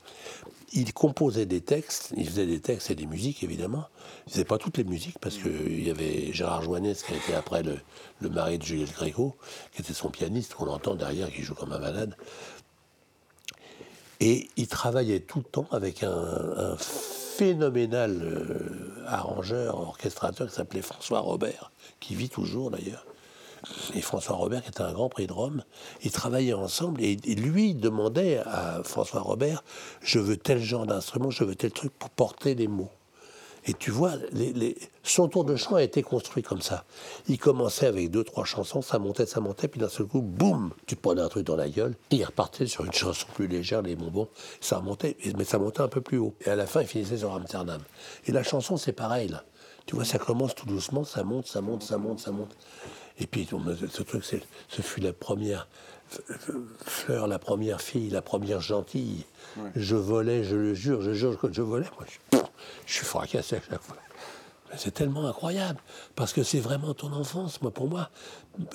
[0.73, 3.87] il composait des textes, il faisait des textes et des musiques évidemment.
[4.27, 7.35] Il faisait pas toutes les musiques parce qu'il y avait Gérard Joannès qui a été
[7.35, 7.79] après le,
[8.21, 9.37] le mari de Juliette Gréco,
[9.73, 12.17] qui était son pianiste qu'on entend derrière, qui joue comme un malade.
[14.21, 20.83] Et il travaillait tout le temps avec un, un phénoménal euh, arrangeur, orchestrateur qui s'appelait
[20.83, 23.07] François Robert, qui vit toujours d'ailleurs.
[23.95, 25.65] Et François Robert, qui était un grand prix de Rome,
[26.03, 29.65] ils travaillaient ensemble et, lui demandait à François Robert
[30.01, 32.91] Je veux tel genre d'instrument, je veux tel truc pour porter les mots.
[33.67, 34.13] Et tu vois,
[35.03, 36.85] son tour de chant a été construit comme ça.
[37.29, 40.73] Il commençait avec deux, trois chansons, ça montait, ça montait, puis d'un seul coup, boum,
[40.87, 41.95] tu prenais un truc dans la gueule.
[42.11, 44.29] Et il repartait sur une chanson plus légère, les bonbons.
[44.61, 46.35] Ça montait, mais ça montait un peu plus haut.
[46.47, 47.83] Et à la fin, il finissait sur Amsterdam.
[48.27, 49.31] Et la chanson, c'est pareil.
[49.87, 52.57] Tu vois, ça commence tout doucement, ça monte, ça monte, ça monte, ça monte.
[53.21, 53.47] Et puis,
[53.91, 55.69] ce truc, ce fut la première
[56.85, 59.25] fleur, la première fille, la première gentille.
[59.77, 61.87] Je volais, je le jure, je jure que je volais.
[61.99, 62.39] Moi, je,
[62.87, 63.97] je suis fracassé à chaque fois.
[64.77, 65.81] C'est tellement incroyable,
[66.15, 68.09] parce que c'est vraiment ton enfance, moi, pour moi.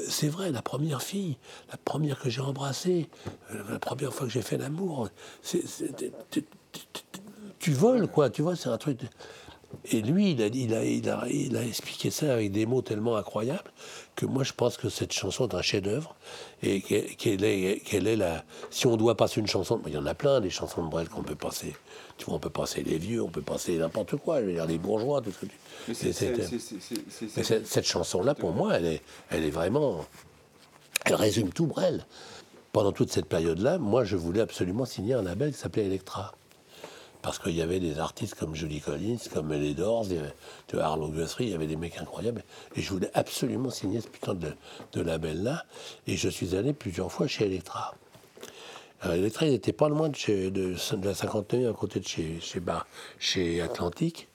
[0.10, 1.38] C'est vrai, la première fille,
[1.72, 3.10] la première que j'ai embrassée,
[3.52, 5.08] euh, la première fois que j'ai fait l'amour,
[7.60, 9.00] tu- voles, quoi, tu vois, c'est un truc...
[9.00, 9.08] de-
[9.92, 12.82] Et lui, il a, il, a, il, a, il a expliqué ça avec des mots
[12.82, 13.72] tellement incroyables
[14.16, 16.16] que moi, je pense que cette chanson est un chef-d'œuvre
[16.64, 18.44] et qu'elle est, qu'elle est la.
[18.70, 21.10] Si on doit passer une chanson, il y en a plein des chansons de Brel
[21.10, 21.76] qu'on peut passer.
[22.18, 24.66] Tu vois, on peut passer les vieux, on peut passer n'importe quoi, je veux dire
[24.66, 25.58] les bourgeois, tout ce que tu.
[25.90, 26.60] Mais c'est- c'est-
[27.30, 29.02] c'est- cette, cette chanson-là, pour moi, elle est,
[29.32, 30.06] elle est vraiment.
[31.06, 32.06] Elle résume tout Brel.
[32.72, 36.34] Pendant toute cette période-là, moi, je voulais absolument signer un label qui s'appelait Electra.
[37.26, 40.22] Parce qu'il y avait des artistes comme Julie Collins, comme les Doors, il
[40.74, 42.44] vois, Arlo Guthrie, il y avait des mecs incroyables.
[42.76, 44.54] Et je voulais absolument signer ce putain de,
[44.94, 45.66] de label-là.
[46.06, 47.96] Et je suis allé plusieurs fois chez Electra.
[49.02, 52.08] Alors, Electra, ils n'étaient pas loin de, chez, de, de la 59, à côté de
[52.08, 52.86] chez, chez, Bar-
[53.18, 54.28] chez Atlantique.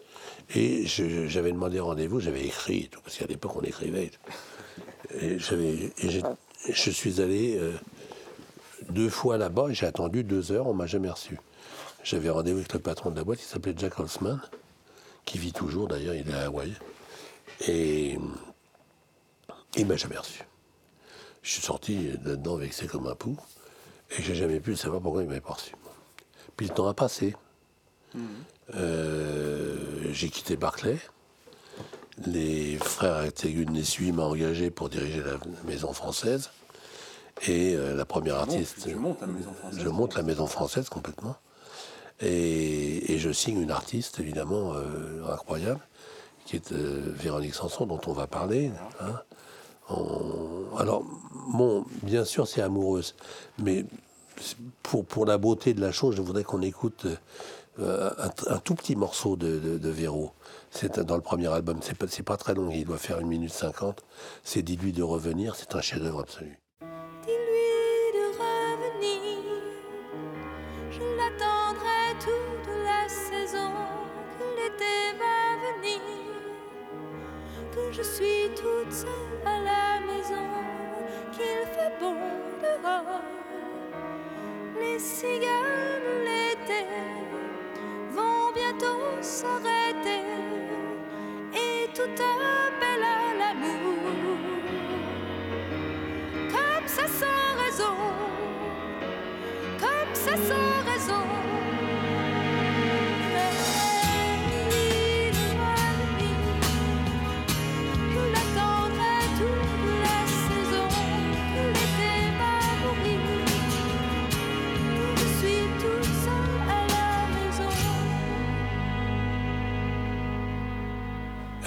[0.56, 4.10] Et j'avais demandé rendez-vous, j'avais écrit, tout, parce qu'à l'époque, on écrivait.
[5.14, 5.20] et.
[5.22, 7.72] Et, je suis allé euh,
[8.90, 11.38] deux fois là-bas, et j'ai attendu deux heures, on m'a jamais reçu.
[12.02, 14.40] J'avais rendez-vous avec le patron de la boîte, il s'appelait Jack Holzman,
[15.24, 16.72] qui vit toujours d'ailleurs, il est à Hawaï.
[17.68, 18.18] Et
[19.76, 20.44] il m'a jamais reçu.
[21.42, 23.36] Je suis sorti là-dedans vexé comme un pou,
[24.10, 25.72] et j'ai jamais pu savoir pourquoi il m'avait pas reçu.
[26.56, 27.34] Puis le temps a passé.
[28.74, 30.98] Euh, j'ai quitté Barclay.
[32.26, 36.50] Les frères Tegun Nessui m'ont engagé pour diriger la maison française.
[37.46, 38.82] Et euh, la première artiste.
[38.86, 39.80] tu montes la maison française.
[39.82, 41.36] Je monte la maison française complètement.
[42.20, 45.80] Et, et je signe une artiste, évidemment, euh, incroyable,
[46.44, 48.70] qui est euh, Véronique Sanson, dont on va parler.
[49.00, 49.20] hein.
[50.78, 51.02] Alors,
[51.52, 53.16] bon, bien sûr, c'est amoureuse,
[53.58, 53.84] mais
[54.84, 57.06] pour, pour la beauté de la chose, je voudrais qu'on écoute
[57.80, 58.10] euh,
[58.48, 60.32] un, tout petit morceau de, de, de Véro.
[60.70, 63.52] C'est dans le premier album, c'est pas, pas très long, il doit faire une minute
[63.52, 64.04] cinquante.
[64.44, 66.59] C'est Dis-lui de revenir, c'est un chef-d'œuvre absolu.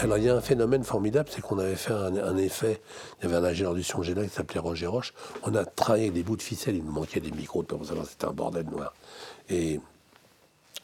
[0.04, 2.82] Alors il y a un phénomène formidable, c'est qu'on avait fait un, effet,
[3.20, 6.12] il y avait un ingénieur du son là qui s'appelait Roger Roche, on a travaillé
[6.12, 8.94] des bouts de ficelle, il nous manquait des micros, pour c'était un bordel noir.
[9.50, 9.80] Et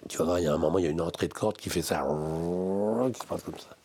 [0.08, 1.70] tu voir, il y a un moment, il y a une entrée de corde qui
[1.70, 2.08] fait ça,
[3.14, 3.76] qui se passe comme ça.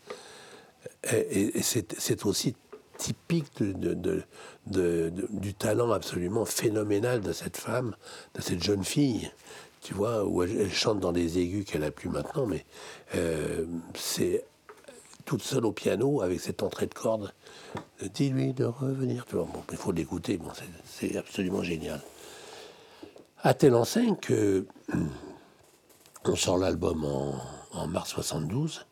[1.13, 2.55] Et, c'est aussi
[2.97, 7.97] typique du talent absolument phénoménal de cette femme,
[8.37, 9.33] de cette jeune fille,
[9.81, 12.65] tu vois, où elle, elle chante dans des aigus qu'elle a plus maintenant, mais
[13.17, 13.67] euh,
[13.97, 14.45] c'est
[15.25, 17.33] toute seule au piano avec cette entrée de corde.
[18.15, 19.25] Dis-lui de revenir.
[19.27, 20.51] Tu vois, bon, il faut l'écouter, bon,
[20.85, 22.01] c'est- absolument génial.
[23.43, 24.67] À telle enseigne que
[26.25, 27.35] on sort l'album en,
[27.73, 28.87] en mars 72.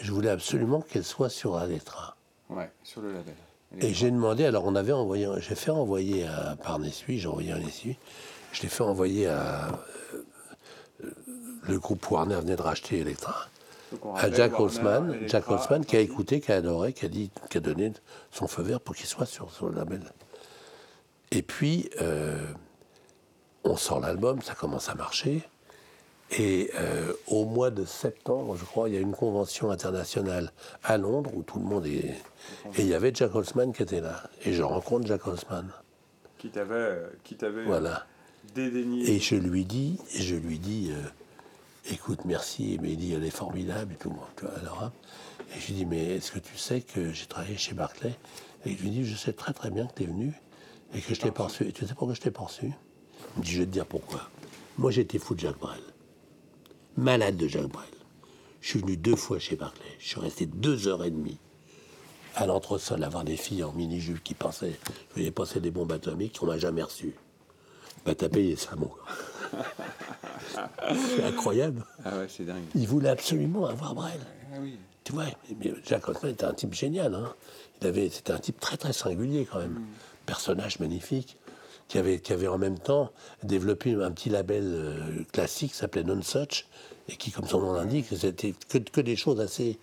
[0.00, 2.16] Je voulais absolument qu'elle soit sur Aletra.
[2.50, 3.34] Ouais, sur le label.
[3.80, 7.50] Et j'ai demandé, alors on avait envoyé, j'ai fait envoyer à, par Nessuie, j'ai envoyé
[7.52, 7.96] un Nessuie,
[8.52, 9.68] je l'ai fait envoyer à.
[11.02, 11.10] euh,
[11.62, 13.48] le groupe Warner venait de racheter Electra.
[14.16, 17.58] À Jack Holzman, Jack Holzman qui a écouté, qui a adoré, qui a, dit, qui
[17.58, 17.92] a donné
[18.30, 20.02] son feu vert pour qu'il soit sur, le label.
[21.30, 22.46] Et puis, euh,
[23.64, 25.42] on sort l'album, ça commence à marcher.
[26.38, 30.96] Et euh, au mois de septembre, je crois, il y a une convention internationale à
[30.98, 32.14] Londres où tout le monde est.
[32.76, 34.22] Et il y avait Jack Holzman qui était là.
[34.44, 35.68] Et je rencontre Jack Holzman.
[36.38, 38.06] Qui t'avait, euh, qui t'avait Voilà.
[38.54, 39.10] dédaigné.
[39.10, 41.08] Et je lui dis, je lui dis, euh,
[41.90, 44.14] écoute, merci, mais il dit, elle est formidable et tout.
[44.60, 44.92] Alors, hein.
[45.54, 48.14] et je lui dis, mais est-ce que tu sais que j'ai travaillé chez Barclay
[48.64, 50.32] Et je lui dis, je sais très très bien que tu es venu
[50.94, 51.66] et que je t'ai reçu.
[51.66, 52.72] Et tu sais pourquoi je t'ai reçu
[53.36, 54.28] Il me dit, je vais te dire pourquoi.
[54.78, 55.80] Moi, j'étais fou de Jacques Brel.
[56.96, 57.88] Malade de Jacques Brel.
[58.60, 59.84] Je suis venu deux fois chez Barclay.
[59.98, 61.38] Je suis resté deux heures et demie
[62.34, 65.92] à l'entresol à voir des filles en mini-jupe qui pensaient que j'allais passer des bombes
[65.92, 67.14] atomiques qu'on m'a jamais reçues.
[68.04, 69.64] Bah, t'as payé ça, mon gars.
[71.16, 71.84] C'est incroyable.
[72.04, 72.62] Ah ouais, c'est dingue.
[72.74, 74.20] Il voulait absolument avoir Brel.
[74.52, 74.78] Ah oui.
[75.04, 75.24] Tu vois,
[75.60, 77.14] mais Jacques Hotman était un type génial.
[77.14, 77.34] Hein.
[77.80, 79.80] Il avait, c'était un type très très singulier quand même.
[80.26, 81.36] Personnage magnifique,
[81.88, 83.10] qui avait, qui avait en même temps
[83.42, 86.66] développé un petit label euh, classique qui s'appelait Non Such,
[87.08, 89.78] et qui, comme son nom l'indique, c'était que, que des choses assez,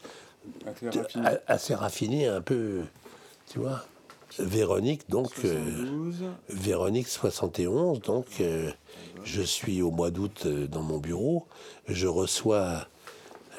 [0.65, 1.27] Assez raffiné.
[1.27, 2.81] a- assez raffinées, un peu,
[3.51, 3.85] tu vois.
[4.39, 5.31] Véronique, donc.
[5.45, 6.15] euh, 72.
[6.49, 8.71] Véronique 71, donc euh,
[9.23, 11.45] je suis au mois d'août euh, dans mon bureau.
[11.87, 12.87] Je reçois,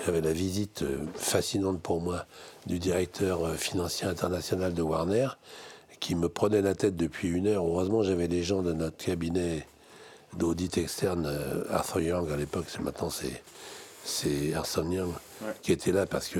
[0.07, 2.27] j'avais la visite fascinante pour moi
[2.67, 5.29] du directeur financier international de Warner,
[6.01, 7.65] qui me prenait la tête depuis une heure.
[7.67, 9.67] Heureusement, j'avais des gens de notre cabinet
[10.37, 11.31] d'audit externe,
[11.71, 13.43] Arthur Young à l'époque, c'est maintenant c'est
[14.05, 15.13] c'est Ernst Young
[15.45, 15.53] Ouais.
[15.61, 16.39] qui était là parce que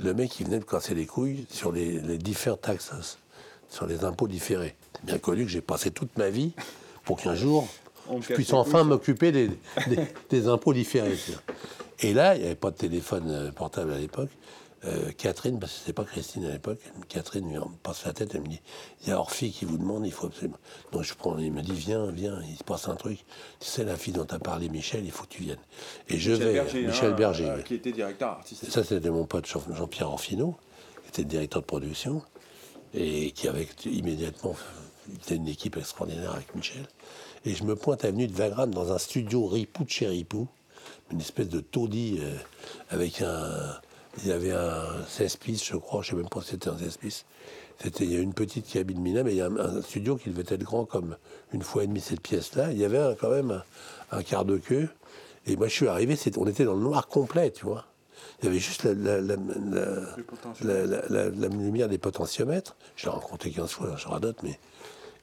[0.00, 3.18] le mec il venait de casser les couilles sur les, les deferred taxes,
[3.68, 4.74] sur les impôts différés.
[4.96, 6.52] C'est bien connu que j'ai passé toute ma vie
[7.04, 7.66] pour qu'un jour
[8.08, 9.48] On je puisse enfin m'occuper des,
[9.88, 9.98] des-
[10.30, 11.16] des impôts différés.
[12.00, 14.30] Et là, il n'y avait pas de téléphone euh, portable à l'époque.
[14.84, 18.42] Euh, Catherine, parce que c'était pas Christine à l'époque, Catherine lui passe la tête, elle
[18.42, 18.60] me dit
[19.02, 20.56] il y a Orphée qui vous demande, il faut absolument.
[20.92, 23.18] Donc je prends, il me dit viens, viens, il se passe un truc.
[23.58, 25.58] Tu sais, la fille dont tu as parlé, Michel, il faut que tu viennes.
[26.08, 27.50] Et je vais, Berger, Michel hein, Berger.
[27.50, 28.70] euh, qui était directeur artistique.
[28.70, 30.56] Ça, c'était mon pote Jean- Jean-Pierre Orfino,
[31.02, 32.22] qui était directeur de production,
[32.94, 34.54] et qui avait immédiatement
[35.20, 36.86] fait une équipe extraordinaire avec Michel.
[37.44, 40.48] Et je me pointe Avenue de Wagram dans un studio Ripou de chez Ripou,
[41.10, 42.34] une espèce de taudis euh,
[42.90, 43.80] avec un.
[44.22, 46.68] Il y avait un 16 pistes, je crois, je ne sais même pas si c'était
[46.68, 47.26] un 16 pistes.
[47.80, 50.30] C'était, il y a une petite cabine mina, mais il y a un, studio qui
[50.30, 51.16] devait être grand comme
[51.52, 52.72] une fois et demie cette pièce-là.
[52.72, 53.62] Il y avait quand même
[54.10, 54.88] un, quart de queue.
[55.46, 57.84] Et moi, je suis arrivé, on était dans le noir complet, tu vois.
[58.40, 59.36] Il y avait juste la, la- la-
[61.48, 62.76] lumière des potentiomètres.
[62.96, 64.58] Je l'ai rencontré 15 fois, je radote, mais.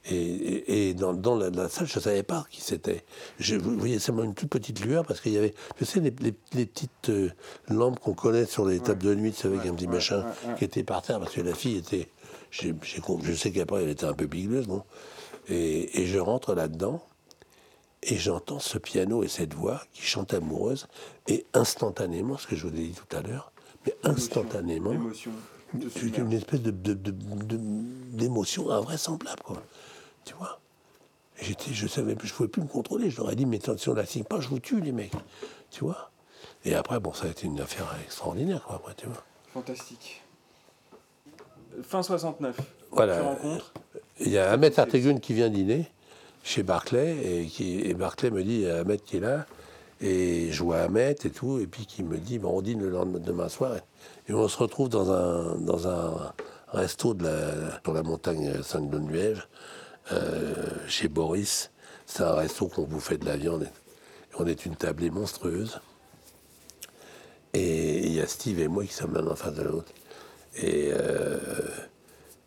[0.08, 3.04] Et, et- et dans, dans la, salle, je ne savais pas qui c'était.
[3.40, 6.34] Je voyais seulement une toute petite lueur parce qu'il y avait, tu sais, les, les-
[6.54, 7.30] les petites euh,
[7.68, 9.94] lampes qu'on connaît sur les tables de nuit, tu sais, avec Ouais, un petit ouais,
[9.94, 10.24] machin
[10.58, 12.08] qui était par terre parce que la fille était.
[13.04, 14.84] com- je sais qu'après, elle était un peu bigleuse, bon.
[15.48, 17.02] Et, et je rentre là-dedans
[18.06, 20.86] et j'entends ce piano et cette voix qui chante amoureuse
[21.28, 23.52] et instantanément, ce que je vous ai dit tout à l'heure,
[23.84, 24.94] mais instantanément,
[25.92, 27.60] c'est une espèce de, de- de- de-
[28.16, 29.62] d'émotion invraisemblable, quoi.
[30.24, 30.58] Tu vois?
[31.40, 33.10] J'étais, je savais, je pouvais plus me contrôler.
[33.10, 35.12] Je leur ai dit, mais si on la signe pas, je vous tue, les mecs.
[35.70, 36.10] Tu vois?
[36.64, 39.22] Et après, bon, ça a été une affaire extraordinaire, quoi, après, tu vois.
[39.52, 40.22] Fantastique.
[41.82, 42.56] Fin 69.
[42.90, 43.36] Voilà.
[44.20, 45.86] Il y a Ahmed Artegun qui vient dîner
[46.46, 49.46] chez Barclay et, qui, Barclay me dit il y Ahmed qui est là
[50.00, 52.88] et je vois Ahmed et tout et puis qui me dit bon on dîne le
[52.88, 53.72] lendemain demain soir
[54.28, 56.32] et on se retrouve dans un dans un
[56.68, 59.44] resto de la, montagne Sainte-Geneviève
[60.12, 61.70] euh, chez Boris.
[62.06, 65.80] C'est un resto qu'on vous fait de la viande et on est une tablée monstrueuse.
[67.54, 69.92] Et il y a Steve et moi qui sommes l'un en face de l'autre.
[70.56, 71.38] Et euh,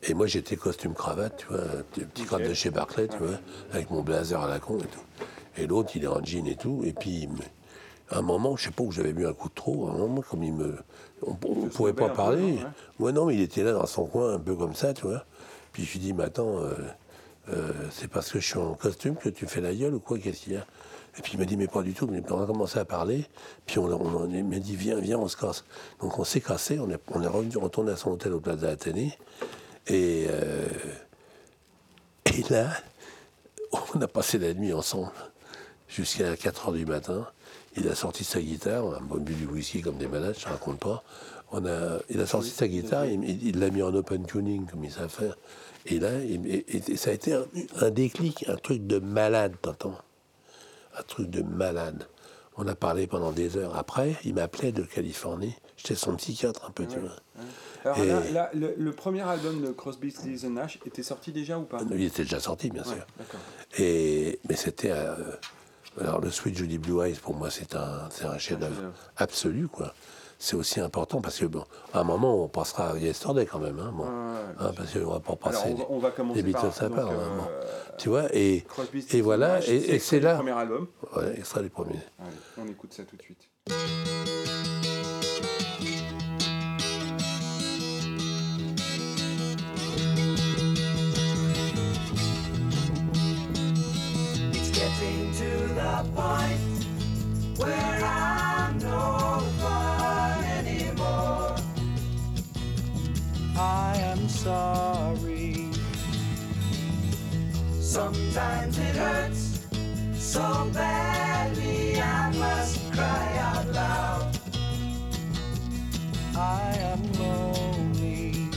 [0.03, 1.59] et moi, j'étais costume cravate, tu vois,
[1.91, 3.37] petit, cravate de chez Barclay, tu vois,
[3.71, 4.99] avec mon blazer à la con et tout.
[5.57, 6.83] Et l'autre, il est en jean et tout.
[6.85, 7.27] Et puis,
[8.09, 9.89] à un moment, je sais pas où j'avais bu un coup de trop.
[9.89, 10.77] À un moment, comme il me,
[11.21, 12.53] on, ne se pouvait pas parler.
[12.53, 12.65] ouais.
[12.97, 15.25] Moi, non, mais il était là dans son coin, un peu comme ça, tu vois.
[15.73, 16.73] Puis je lui dis, mais attends, euh,
[17.49, 20.17] euh, c'est parce que je suis en costume que tu fais la gueule ou quoi
[20.17, 20.65] Qu'est-ce qu'il y a?
[21.17, 22.07] Et puis il m'a dit, mais pas du tout.
[22.07, 23.25] Mais on a commencé à parler.
[23.65, 25.65] Puis on, on, on- il m'a dit, viens, viens, on se casse.
[25.99, 26.79] Donc on s'est cassé.
[26.79, 29.17] On est, on est revenu, retourné à son hôtel au Plaza Athénée.
[29.89, 30.67] Et, euh,
[32.25, 32.69] et là,
[33.95, 35.11] on a passé la nuit ensemble
[35.87, 37.27] jusqu'à 4 heures du matin.
[37.77, 40.51] Il a sorti sa guitare, on a bu du whisky comme des malades, je ne
[40.51, 41.03] raconte pas.
[41.51, 44.91] On a, il a sorti sa guitare, il l'a mis en open tuning comme il
[44.91, 45.35] sait faire.
[45.85, 46.09] Et là,
[46.95, 47.45] ça a été un,
[47.81, 49.97] un déclic, un truc de malade, t'entends?
[50.97, 52.07] Un truc de malade.
[52.61, 53.77] On a parlé pendant des heures.
[53.77, 55.55] Après, il m'appelait de Californie.
[55.77, 57.15] J'étais son psychiatre un peu, tu vois.
[57.85, 61.57] Alors Et- là, là, le, le premier album de Crosby, Stills Nash était sorti déjà
[61.57, 61.77] ou pas?
[61.89, 63.05] Il était déjà sorti, bien Ouais, sûr.
[63.77, 64.91] Et, mais c'était.
[64.91, 65.15] euh,
[66.01, 68.93] alors, le Sweet Judy Blue Eyes, pour moi, c'est un, c'est un chef-d'œuvre chef-d'œuvre.
[69.15, 69.93] absolu, quoi.
[70.41, 73.77] C'est aussi important parce que bon, à un moment on passera à Yesterday quand même,
[73.79, 74.09] hein, bon, Ouais,
[74.57, 76.83] hein, parce qu'on va pas passer Alors, on va, on va commencer les Beatles par
[76.85, 77.43] à part, hein, bon.
[77.51, 77.61] euh,
[77.97, 80.87] tu vois, et, Crosby, et voilà, et, c'est là, premier album.
[81.17, 81.99] ouais, extrait du premier.
[82.19, 83.49] Allez, on écoute ça tout de suite.
[94.53, 96.59] It's getting to the point
[97.57, 97.88] where
[103.59, 105.69] I am sorry.
[107.81, 109.67] Sometimes it hurts
[110.13, 114.39] so badly I must cry out loud.
[116.37, 118.47] I am lonely.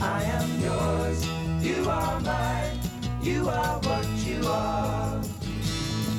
[0.00, 1.26] I am yours.
[1.60, 2.78] You are mine.
[3.20, 5.20] You are what you are.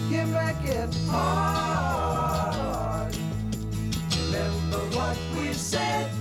[0.09, 3.15] You make it hard.
[4.25, 6.16] Remember what we've said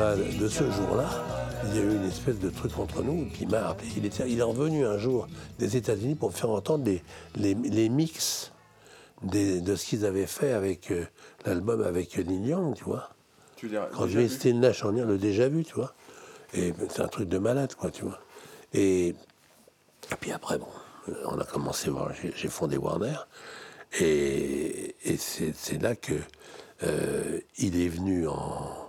[0.00, 1.08] a, de ce jour-là,
[1.68, 3.88] il y a eu une espèce de truc entre nous qui m'a rappelé.
[3.96, 5.26] Il, était, il est revenu un jour
[5.58, 7.02] des États-Unis pour faire entendre les,
[7.36, 8.52] les, les mix
[9.22, 11.04] des- de ce qu'ils avaient fait avec euh,
[11.46, 13.10] l'album avec Neil Young, tu vois.
[13.56, 13.70] Tu.
[13.94, 14.28] Quand je vu?
[14.28, 15.94] Still Nash en le déjà vu, tu vois.
[16.54, 18.18] Et c'est un truc de malade, quoi, tu vois.
[18.72, 19.14] Et, et
[20.20, 20.66] puis après, bon,
[21.26, 23.16] on a commencé à voir, j'ai- fondé Warner.
[24.00, 26.14] Et, et c'est c'est là que
[26.84, 28.79] euh, il est venu en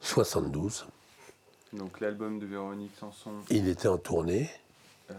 [0.00, 0.86] 72.
[1.72, 3.30] Donc l'album de Véronique Sanson.
[3.50, 4.50] Il était en tournée.
[5.10, 5.14] euh,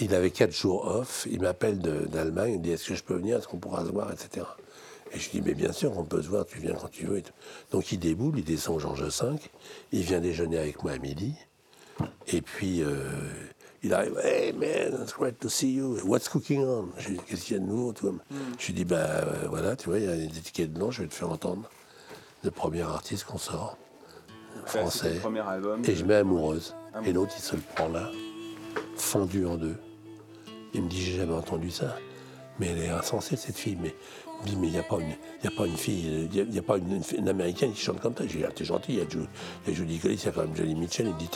[0.00, 1.26] Il avait quatre jours off.
[1.30, 2.52] Il m'appelle d'Allemagne.
[2.54, 3.38] Il me dit Est-ce que je peux venir?
[3.38, 4.12] Est-ce qu'on pourra se voir?
[4.12, 4.46] Etc.
[5.12, 6.46] Et je dis Mais bien sûr qu'on peut se voir.
[6.46, 7.22] Tu viens quand tu veux.
[7.72, 8.38] Donc il déboule.
[8.38, 9.36] Il descend au Georges V.
[9.92, 11.34] Il vient déjeuner avec moi à midi.
[12.28, 13.10] Et puis euh,
[13.82, 15.98] il arrive Hey man, it's great to see you.
[16.04, 16.88] What's cooking on?
[16.98, 18.12] Je lui dis Qu'est-ce qu'il y a de nouveau toi?
[18.60, 20.98] Je lui dis Bah euh, voilà, tu vois, il y a des étiquettes blanches.
[20.98, 21.68] Je vais te faire entendre.
[22.44, 23.76] Le premier artiste qu'on sort,
[24.64, 25.20] français.
[25.48, 25.82] album.
[25.86, 26.74] Et je mets amoureuse.
[26.94, 27.08] Amoureuse.
[27.08, 28.10] Et l'autre, il se le prend là,
[28.96, 29.76] fendu en deux.
[30.74, 31.96] Il me dit, j'ai jamais entendu ça.
[32.58, 33.76] Mais elle est insensée, cette fille.
[33.80, 33.94] Mais
[34.26, 36.48] il me dit, mais il n'y a, pas une- y a pas une fille, il
[36.50, 38.24] n'y a, pas une, américaine qui chante comme ça.
[38.26, 39.18] J'ai dit, ah, t'es gentil, il y a Ju-
[39.66, 41.06] il y a Judy Collins, il y a quand même Johnny Mitchell.
[41.06, 41.28] Il me dit,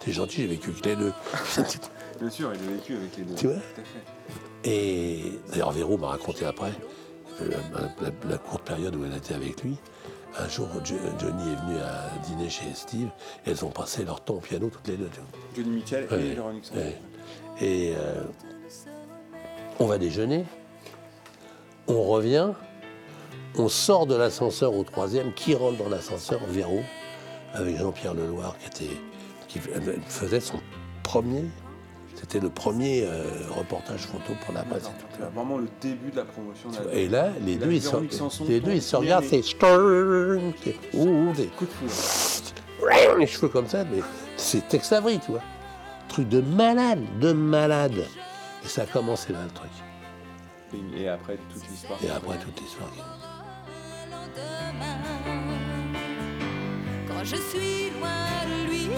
[0.00, 1.12] t'es gentil, j'ai vécu avec les deux.
[2.20, 3.34] Bien sûr, il a vécu avec les deux.
[3.34, 4.70] Tu vois Tout à fait.
[4.70, 6.72] Et d'ailleurs, Véro m'a raconté après,
[7.40, 9.76] euh, la, la- la courte période où elle était avec lui.
[10.38, 13.08] Un jour, Jo- Johnny est venu à dîner chez Steve
[13.46, 15.10] et elles ont passé leur temps au piano toutes les deux.
[15.56, 16.98] Johnny Mitchell Ouais, et ouais.
[17.60, 18.22] Et euh,
[19.80, 20.44] on va déjeuner,
[21.88, 22.50] on revient,
[23.58, 25.32] on sort de l'ascenseur au troisième.
[25.34, 26.40] Qui rentre dans l'ascenseur?
[26.46, 26.80] Véro,
[27.52, 28.96] avec Jean-Pierre Leloir, qui, était,
[29.48, 30.60] qui faisait son
[31.02, 31.44] premier.
[32.20, 34.84] C'était le premier euh, reportage photo pour la presse.
[34.84, 36.94] et tout, vraiment le début de la promotion de l'album.
[36.94, 40.76] Et là, les La deux, ils Sanson les deux, ils se regardent, c'est Stern, c'est
[40.98, 41.32] ouh,
[43.18, 44.02] les cheveux comme ça, mais
[44.36, 45.40] c'est Tex Avery, tu vois.
[46.08, 48.04] Truc de malade, de malade.
[48.64, 49.70] Et ça a commencé là, le truc.
[50.98, 51.98] Et, après, toute l'histoire.
[52.04, 52.90] Et après, toute l'histoire.
[54.10, 54.98] lendemain,
[57.08, 58.10] quand je suis loin
[58.46, 58.90] de lui,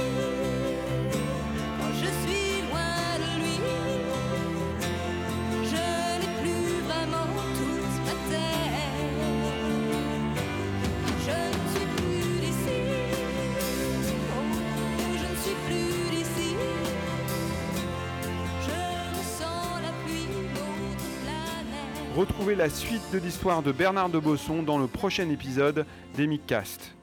[22.23, 26.95] Retrouvez la suite de l'histoire de Bernard de Bosson dans le prochain épisode d'Emicast.